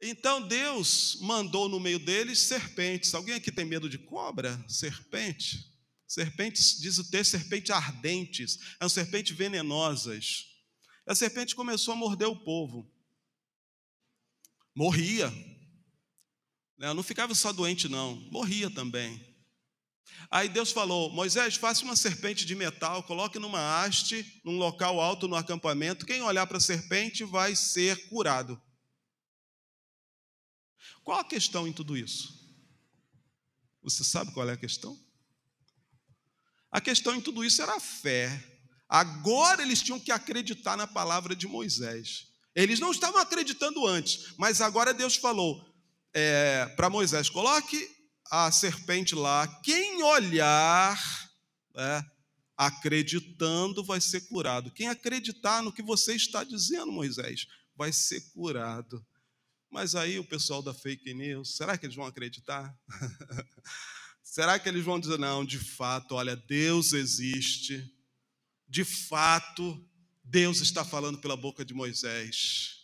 Então 0.00 0.46
Deus 0.46 1.18
mandou 1.20 1.68
no 1.68 1.78
meio 1.78 1.98
deles 1.98 2.40
serpentes. 2.40 3.14
Alguém 3.14 3.34
aqui 3.34 3.52
tem 3.52 3.64
medo 3.64 3.88
de 3.88 3.98
cobra? 3.98 4.64
Serpente? 4.68 5.70
Serpentes, 6.08 6.80
diz 6.80 6.98
o 6.98 7.08
texto, 7.08 7.32
serpentes 7.32 7.70
ardentes, 7.70 8.58
eram 8.78 8.88
serpentes 8.88 9.36
venenosas. 9.36 10.46
A 11.06 11.14
serpente 11.14 11.54
começou 11.54 11.94
a 11.94 11.96
morder 11.96 12.28
o 12.28 12.36
povo. 12.36 12.90
Morria. 14.74 15.30
Né, 16.76 16.92
não 16.92 17.02
ficava 17.02 17.34
só 17.34 17.52
doente, 17.52 17.88
não, 17.88 18.16
morria 18.30 18.70
também. 18.70 19.31
Aí 20.32 20.48
Deus 20.48 20.72
falou: 20.72 21.12
Moisés, 21.12 21.56
faça 21.56 21.84
uma 21.84 21.94
serpente 21.94 22.46
de 22.46 22.54
metal, 22.54 23.02
coloque 23.02 23.38
numa 23.38 23.84
haste, 23.84 24.40
num 24.42 24.56
local 24.56 24.98
alto 24.98 25.28
no 25.28 25.36
acampamento. 25.36 26.06
Quem 26.06 26.22
olhar 26.22 26.46
para 26.46 26.56
a 26.56 26.60
serpente 26.60 27.22
vai 27.22 27.54
ser 27.54 28.08
curado. 28.08 28.58
Qual 31.04 31.20
a 31.20 31.24
questão 31.24 31.68
em 31.68 31.72
tudo 31.72 31.94
isso? 31.94 32.32
Você 33.82 34.02
sabe 34.02 34.32
qual 34.32 34.48
é 34.48 34.54
a 34.54 34.56
questão? 34.56 34.98
A 36.70 36.80
questão 36.80 37.14
em 37.14 37.20
tudo 37.20 37.44
isso 37.44 37.60
era 37.60 37.76
a 37.76 37.80
fé. 37.80 38.42
Agora 38.88 39.60
eles 39.60 39.82
tinham 39.82 40.00
que 40.00 40.10
acreditar 40.10 40.78
na 40.78 40.86
palavra 40.86 41.36
de 41.36 41.46
Moisés. 41.46 42.28
Eles 42.54 42.80
não 42.80 42.90
estavam 42.90 43.20
acreditando 43.20 43.86
antes, 43.86 44.32
mas 44.38 44.62
agora 44.62 44.94
Deus 44.94 45.14
falou 45.14 45.62
é, 46.14 46.64
para 46.74 46.88
Moisés: 46.88 47.28
coloque 47.28 48.01
a 48.34 48.50
serpente 48.50 49.14
lá, 49.14 49.46
quem 49.60 50.02
olhar, 50.02 50.98
né, 51.74 52.10
acreditando, 52.56 53.84
vai 53.84 54.00
ser 54.00 54.22
curado. 54.22 54.70
Quem 54.70 54.88
acreditar 54.88 55.62
no 55.62 55.70
que 55.70 55.82
você 55.82 56.14
está 56.14 56.42
dizendo, 56.42 56.90
Moisés, 56.90 57.46
vai 57.76 57.92
ser 57.92 58.22
curado. 58.32 59.06
Mas 59.70 59.94
aí 59.94 60.18
o 60.18 60.24
pessoal 60.24 60.62
da 60.62 60.72
fake 60.72 61.12
news, 61.12 61.54
será 61.56 61.76
que 61.76 61.84
eles 61.84 61.94
vão 61.94 62.06
acreditar? 62.06 62.74
será 64.24 64.58
que 64.58 64.66
eles 64.66 64.82
vão 64.82 64.98
dizer, 64.98 65.18
não, 65.18 65.44
de 65.44 65.58
fato, 65.58 66.14
olha, 66.14 66.34
Deus 66.34 66.94
existe, 66.94 67.86
de 68.66 68.82
fato, 68.82 69.86
Deus 70.24 70.62
está 70.62 70.82
falando 70.82 71.18
pela 71.18 71.36
boca 71.36 71.66
de 71.66 71.74
Moisés. 71.74 72.78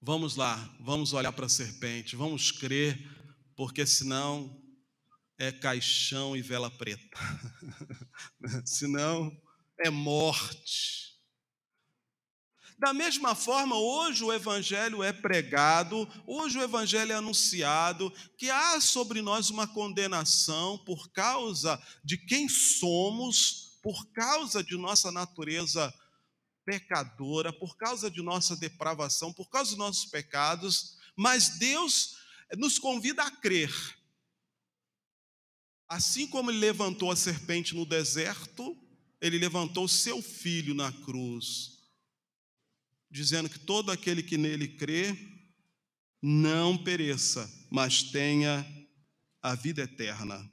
Vamos 0.00 0.36
lá, 0.36 0.76
vamos 0.78 1.12
olhar 1.12 1.32
para 1.32 1.46
a 1.46 1.48
serpente, 1.48 2.14
vamos 2.14 2.52
crer 2.52 3.23
porque 3.56 3.86
senão 3.86 4.60
é 5.38 5.50
caixão 5.50 6.36
e 6.36 6.42
vela 6.42 6.70
preta. 6.70 7.18
senão 8.64 9.30
é 9.80 9.90
morte. 9.90 11.04
Da 12.78 12.92
mesma 12.92 13.34
forma, 13.34 13.76
hoje 13.76 14.24
o 14.24 14.32
Evangelho 14.32 15.02
é 15.02 15.12
pregado, 15.12 16.08
hoje 16.26 16.58
o 16.58 16.62
Evangelho 16.62 17.12
é 17.12 17.14
anunciado, 17.14 18.12
que 18.36 18.50
há 18.50 18.80
sobre 18.80 19.22
nós 19.22 19.48
uma 19.48 19.66
condenação 19.66 20.78
por 20.78 21.10
causa 21.12 21.80
de 22.04 22.18
quem 22.18 22.48
somos, 22.48 23.78
por 23.82 24.06
causa 24.12 24.62
de 24.62 24.76
nossa 24.76 25.12
natureza 25.12 25.92
pecadora, 26.64 27.52
por 27.52 27.76
causa 27.76 28.10
de 28.10 28.22
nossa 28.22 28.56
depravação, 28.56 29.32
por 29.32 29.48
causa 29.48 29.70
dos 29.70 29.78
nossos 29.78 30.06
pecados, 30.06 30.96
mas 31.16 31.58
Deus 31.58 32.16
nos 32.56 32.78
convida 32.78 33.22
a 33.22 33.30
crer. 33.30 33.72
Assim 35.88 36.26
como 36.26 36.50
ele 36.50 36.58
levantou 36.58 37.10
a 37.10 37.16
serpente 37.16 37.74
no 37.74 37.84
deserto, 37.84 38.76
ele 39.20 39.38
levantou 39.38 39.86
seu 39.88 40.20
filho 40.20 40.74
na 40.74 40.92
cruz, 40.92 41.78
dizendo 43.10 43.48
que 43.48 43.58
todo 43.58 43.90
aquele 43.90 44.22
que 44.22 44.36
nele 44.36 44.68
crê 44.68 45.16
não 46.20 46.76
pereça, 46.76 47.50
mas 47.70 48.02
tenha 48.02 48.66
a 49.42 49.54
vida 49.54 49.82
eterna. 49.82 50.50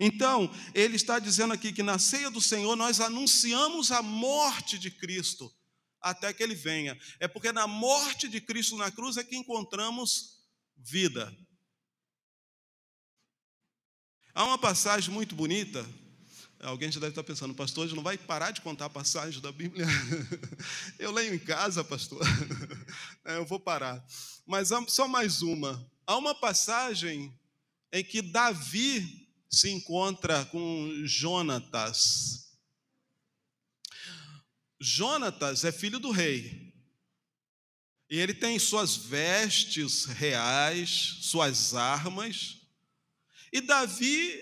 Então, 0.00 0.52
ele 0.74 0.96
está 0.96 1.18
dizendo 1.18 1.52
aqui 1.52 1.72
que 1.72 1.82
na 1.82 1.98
ceia 1.98 2.30
do 2.30 2.40
Senhor 2.40 2.76
nós 2.76 3.00
anunciamos 3.00 3.90
a 3.90 4.02
morte 4.02 4.78
de 4.78 4.90
Cristo 4.90 5.52
até 6.00 6.32
que 6.32 6.42
ele 6.42 6.54
venha. 6.54 6.96
É 7.18 7.26
porque 7.26 7.52
na 7.52 7.66
morte 7.66 8.28
de 8.28 8.40
Cristo 8.40 8.76
na 8.76 8.90
cruz 8.90 9.16
é 9.16 9.24
que 9.24 9.36
encontramos 9.36 10.37
vida. 10.78 11.36
Há 14.34 14.44
uma 14.44 14.58
passagem 14.58 15.12
muito 15.12 15.34
bonita. 15.34 15.84
Alguém 16.60 16.90
já 16.90 16.98
deve 16.98 17.10
estar 17.10 17.22
pensando, 17.22 17.54
pastor, 17.54 17.84
hoje 17.84 17.94
não 17.94 18.02
vai 18.02 18.18
parar 18.18 18.50
de 18.50 18.60
contar 18.60 18.86
a 18.86 18.90
passagem 18.90 19.40
da 19.40 19.52
Bíblia? 19.52 19.86
Eu 20.98 21.12
leio 21.12 21.34
em 21.34 21.38
casa, 21.38 21.84
pastor. 21.84 22.20
É, 23.24 23.36
eu 23.36 23.44
vou 23.44 23.60
parar. 23.60 24.02
Mas 24.46 24.70
só 24.88 25.06
mais 25.06 25.42
uma. 25.42 25.86
Há 26.06 26.16
uma 26.16 26.34
passagem 26.34 27.38
em 27.92 28.02
que 28.02 28.22
Davi 28.22 29.28
se 29.50 29.68
encontra 29.70 30.46
com 30.46 30.90
Jonatas. 31.04 32.48
Jonatas 34.80 35.64
é 35.64 35.72
filho 35.72 35.98
do 35.98 36.10
rei. 36.10 36.67
E 38.10 38.18
ele 38.18 38.32
tem 38.32 38.58
suas 38.58 38.96
vestes 38.96 40.06
reais, 40.06 41.18
suas 41.20 41.74
armas. 41.74 42.56
E 43.52 43.60
Davi, 43.60 44.32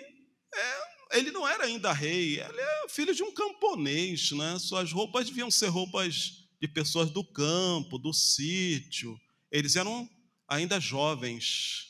é, 0.55 1.19
ele 1.19 1.31
não 1.33 1.47
era 1.47 1.65
ainda 1.65 1.93
rei, 1.93 2.41
ele 2.41 2.61
é 2.61 2.89
filho 2.89 3.15
de 3.15 3.23
um 3.23 3.33
camponês, 3.33 4.31
né? 4.33 4.59
Suas 4.59 4.93
roupas 4.93 5.27
deviam 5.27 5.51
ser 5.51 5.69
roupas 5.69 6.47
de 6.61 6.69
pessoas 6.69 7.11
do 7.11 7.25
campo, 7.25 7.99
do 7.99 8.13
sítio. 8.13 9.21
Eles 9.51 9.77
eram 9.77 10.09
ainda 10.49 10.81
jovens. 10.81 11.87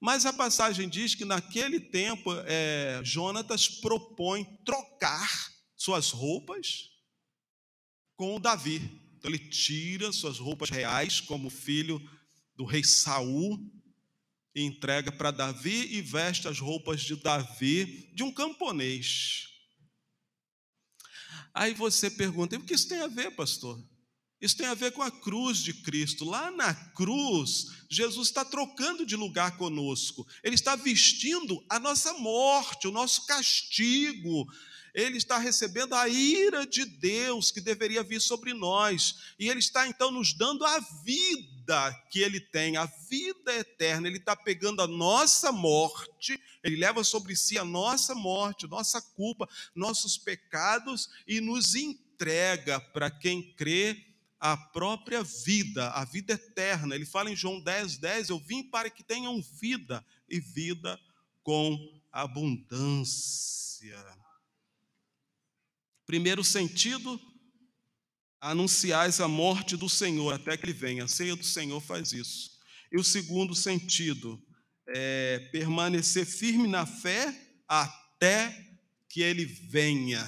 Mas 0.00 0.24
a 0.24 0.32
passagem 0.32 0.88
diz 0.88 1.14
que 1.14 1.24
naquele 1.24 1.78
tempo 1.78 2.30
é, 2.46 3.00
Jonatas 3.04 3.68
propõe 3.68 4.44
trocar 4.64 5.52
suas 5.76 6.10
roupas 6.10 6.90
com 8.16 8.40
Davi. 8.40 9.01
Então 9.22 9.30
ele 9.30 9.38
tira 9.38 10.10
suas 10.10 10.40
roupas 10.40 10.68
reais 10.68 11.20
como 11.20 11.48
filho 11.48 12.02
do 12.56 12.64
rei 12.64 12.82
Saul 12.82 13.56
e 14.52 14.64
entrega 14.64 15.12
para 15.12 15.30
Davi 15.30 15.94
e 15.94 16.02
veste 16.02 16.48
as 16.48 16.58
roupas 16.58 17.02
de 17.02 17.14
Davi 17.14 18.10
de 18.16 18.24
um 18.24 18.32
camponês. 18.32 19.46
Aí 21.54 21.72
você 21.72 22.10
pergunta: 22.10 22.56
o 22.56 22.64
que 22.64 22.74
isso 22.74 22.88
tem 22.88 22.98
a 22.98 23.06
ver, 23.06 23.30
pastor? 23.36 23.80
Isso 24.40 24.56
tem 24.56 24.66
a 24.66 24.74
ver 24.74 24.90
com 24.90 25.02
a 25.02 25.10
cruz 25.12 25.58
de 25.58 25.72
Cristo. 25.72 26.24
Lá 26.24 26.50
na 26.50 26.74
cruz, 26.74 27.66
Jesus 27.88 28.26
está 28.26 28.44
trocando 28.44 29.06
de 29.06 29.14
lugar 29.14 29.56
conosco. 29.56 30.26
Ele 30.42 30.56
está 30.56 30.74
vestindo 30.74 31.64
a 31.70 31.78
nossa 31.78 32.12
morte, 32.14 32.88
o 32.88 32.92
nosso 32.92 33.24
castigo. 33.24 34.48
Ele 34.94 35.16
está 35.16 35.38
recebendo 35.38 35.94
a 35.94 36.06
ira 36.06 36.66
de 36.66 36.84
Deus 36.84 37.50
que 37.50 37.60
deveria 37.60 38.02
vir 38.02 38.20
sobre 38.20 38.52
nós. 38.52 39.34
E 39.38 39.48
Ele 39.48 39.60
está 39.60 39.88
então 39.88 40.10
nos 40.10 40.34
dando 40.34 40.66
a 40.66 40.78
vida 41.02 41.92
que 42.10 42.20
Ele 42.20 42.38
tem, 42.38 42.76
a 42.76 42.84
vida 43.08 43.54
eterna. 43.54 44.06
Ele 44.06 44.18
está 44.18 44.36
pegando 44.36 44.82
a 44.82 44.86
nossa 44.86 45.50
morte, 45.50 46.38
Ele 46.62 46.76
leva 46.76 47.02
sobre 47.02 47.34
si 47.34 47.58
a 47.58 47.64
nossa 47.64 48.14
morte, 48.14 48.66
nossa 48.66 49.00
culpa, 49.00 49.48
nossos 49.74 50.18
pecados 50.18 51.08
e 51.26 51.40
nos 51.40 51.74
entrega 51.74 52.78
para 52.78 53.10
quem 53.10 53.54
crê 53.54 54.12
a 54.38 54.56
própria 54.56 55.22
vida, 55.22 55.88
a 55.90 56.04
vida 56.04 56.34
eterna. 56.34 56.94
Ele 56.94 57.06
fala 57.06 57.30
em 57.30 57.36
João 57.36 57.60
10, 57.60 57.96
10: 57.96 58.28
Eu 58.28 58.38
vim 58.38 58.62
para 58.62 58.90
que 58.90 59.02
tenham 59.02 59.40
vida 59.40 60.04
e 60.28 60.38
vida 60.38 61.00
com 61.42 61.78
abundância. 62.10 64.04
Primeiro 66.12 66.44
sentido, 66.44 67.18
anunciais 68.38 69.18
a 69.18 69.26
morte 69.26 69.78
do 69.78 69.88
Senhor 69.88 70.34
até 70.34 70.58
que 70.58 70.66
ele 70.66 70.74
venha. 70.74 71.04
A 71.04 71.08
ceia 71.08 71.34
do 71.34 71.42
Senhor 71.42 71.80
faz 71.80 72.12
isso. 72.12 72.50
E 72.92 72.98
o 72.98 73.02
segundo 73.02 73.54
sentido, 73.54 74.38
é 74.88 75.38
permanecer 75.50 76.26
firme 76.26 76.68
na 76.68 76.84
fé 76.84 77.34
até 77.66 78.54
que 79.08 79.22
ele 79.22 79.46
venha, 79.46 80.22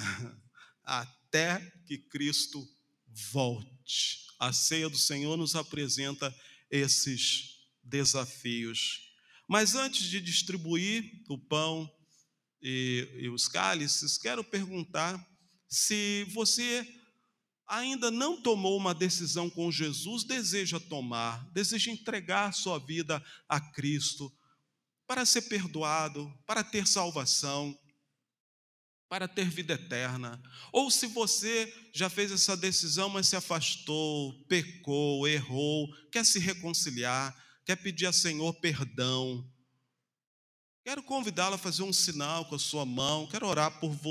até 0.83 1.59
que 1.85 1.99
Cristo 1.99 2.67
volte. 3.31 4.25
A 4.39 4.51
ceia 4.51 4.89
do 4.89 4.97
Senhor 4.97 5.37
nos 5.37 5.55
apresenta 5.55 6.35
esses 6.71 7.59
desafios. 7.83 9.11
Mas 9.47 9.75
antes 9.75 10.09
de 10.09 10.19
distribuir 10.19 11.21
o 11.29 11.37
pão 11.37 11.87
e, 12.59 13.07
e 13.19 13.29
os 13.29 13.47
cálices, 13.47 14.17
quero 14.17 14.43
perguntar 14.43 15.34
se 15.75 16.25
você 16.33 16.87
ainda 17.67 18.09
não 18.09 18.41
tomou 18.41 18.77
uma 18.77 18.93
decisão 18.93 19.49
com 19.49 19.71
Jesus, 19.71 20.23
deseja 20.23 20.79
tomar, 20.79 21.49
deseja 21.51 21.91
entregar 21.91 22.53
sua 22.53 22.79
vida 22.79 23.23
a 23.49 23.59
Cristo 23.59 24.31
para 25.07 25.25
ser 25.25 25.43
perdoado, 25.43 26.31
para 26.45 26.63
ter 26.63 26.87
salvação 26.87 27.77
para 29.07 29.27
ter 29.27 29.49
vida 29.49 29.73
eterna. 29.73 30.41
Ou 30.71 30.89
se 30.89 31.07
você 31.07 31.71
já 31.93 32.09
fez 32.09 32.31
essa 32.31 32.57
decisão, 32.57 33.07
mas 33.07 33.27
se 33.27 33.35
afastou, 33.35 34.33
pecou, 34.45 35.27
errou, 35.27 35.87
quer 36.11 36.25
se 36.25 36.39
reconciliar, 36.39 37.33
quer 37.65 37.75
pedir 37.75 38.07
a 38.07 38.13
Senhor 38.13 38.53
perdão. 38.55 39.49
Quero 40.83 41.01
convidá-lo 41.01 41.55
a 41.55 41.57
fazer 41.57 41.83
um 41.83 41.93
sinal 41.93 42.45
com 42.45 42.55
a 42.55 42.59
sua 42.59 42.85
mão, 42.85 43.27
quero 43.27 43.47
orar 43.47 43.79
por 43.79 43.91
você. 43.91 44.03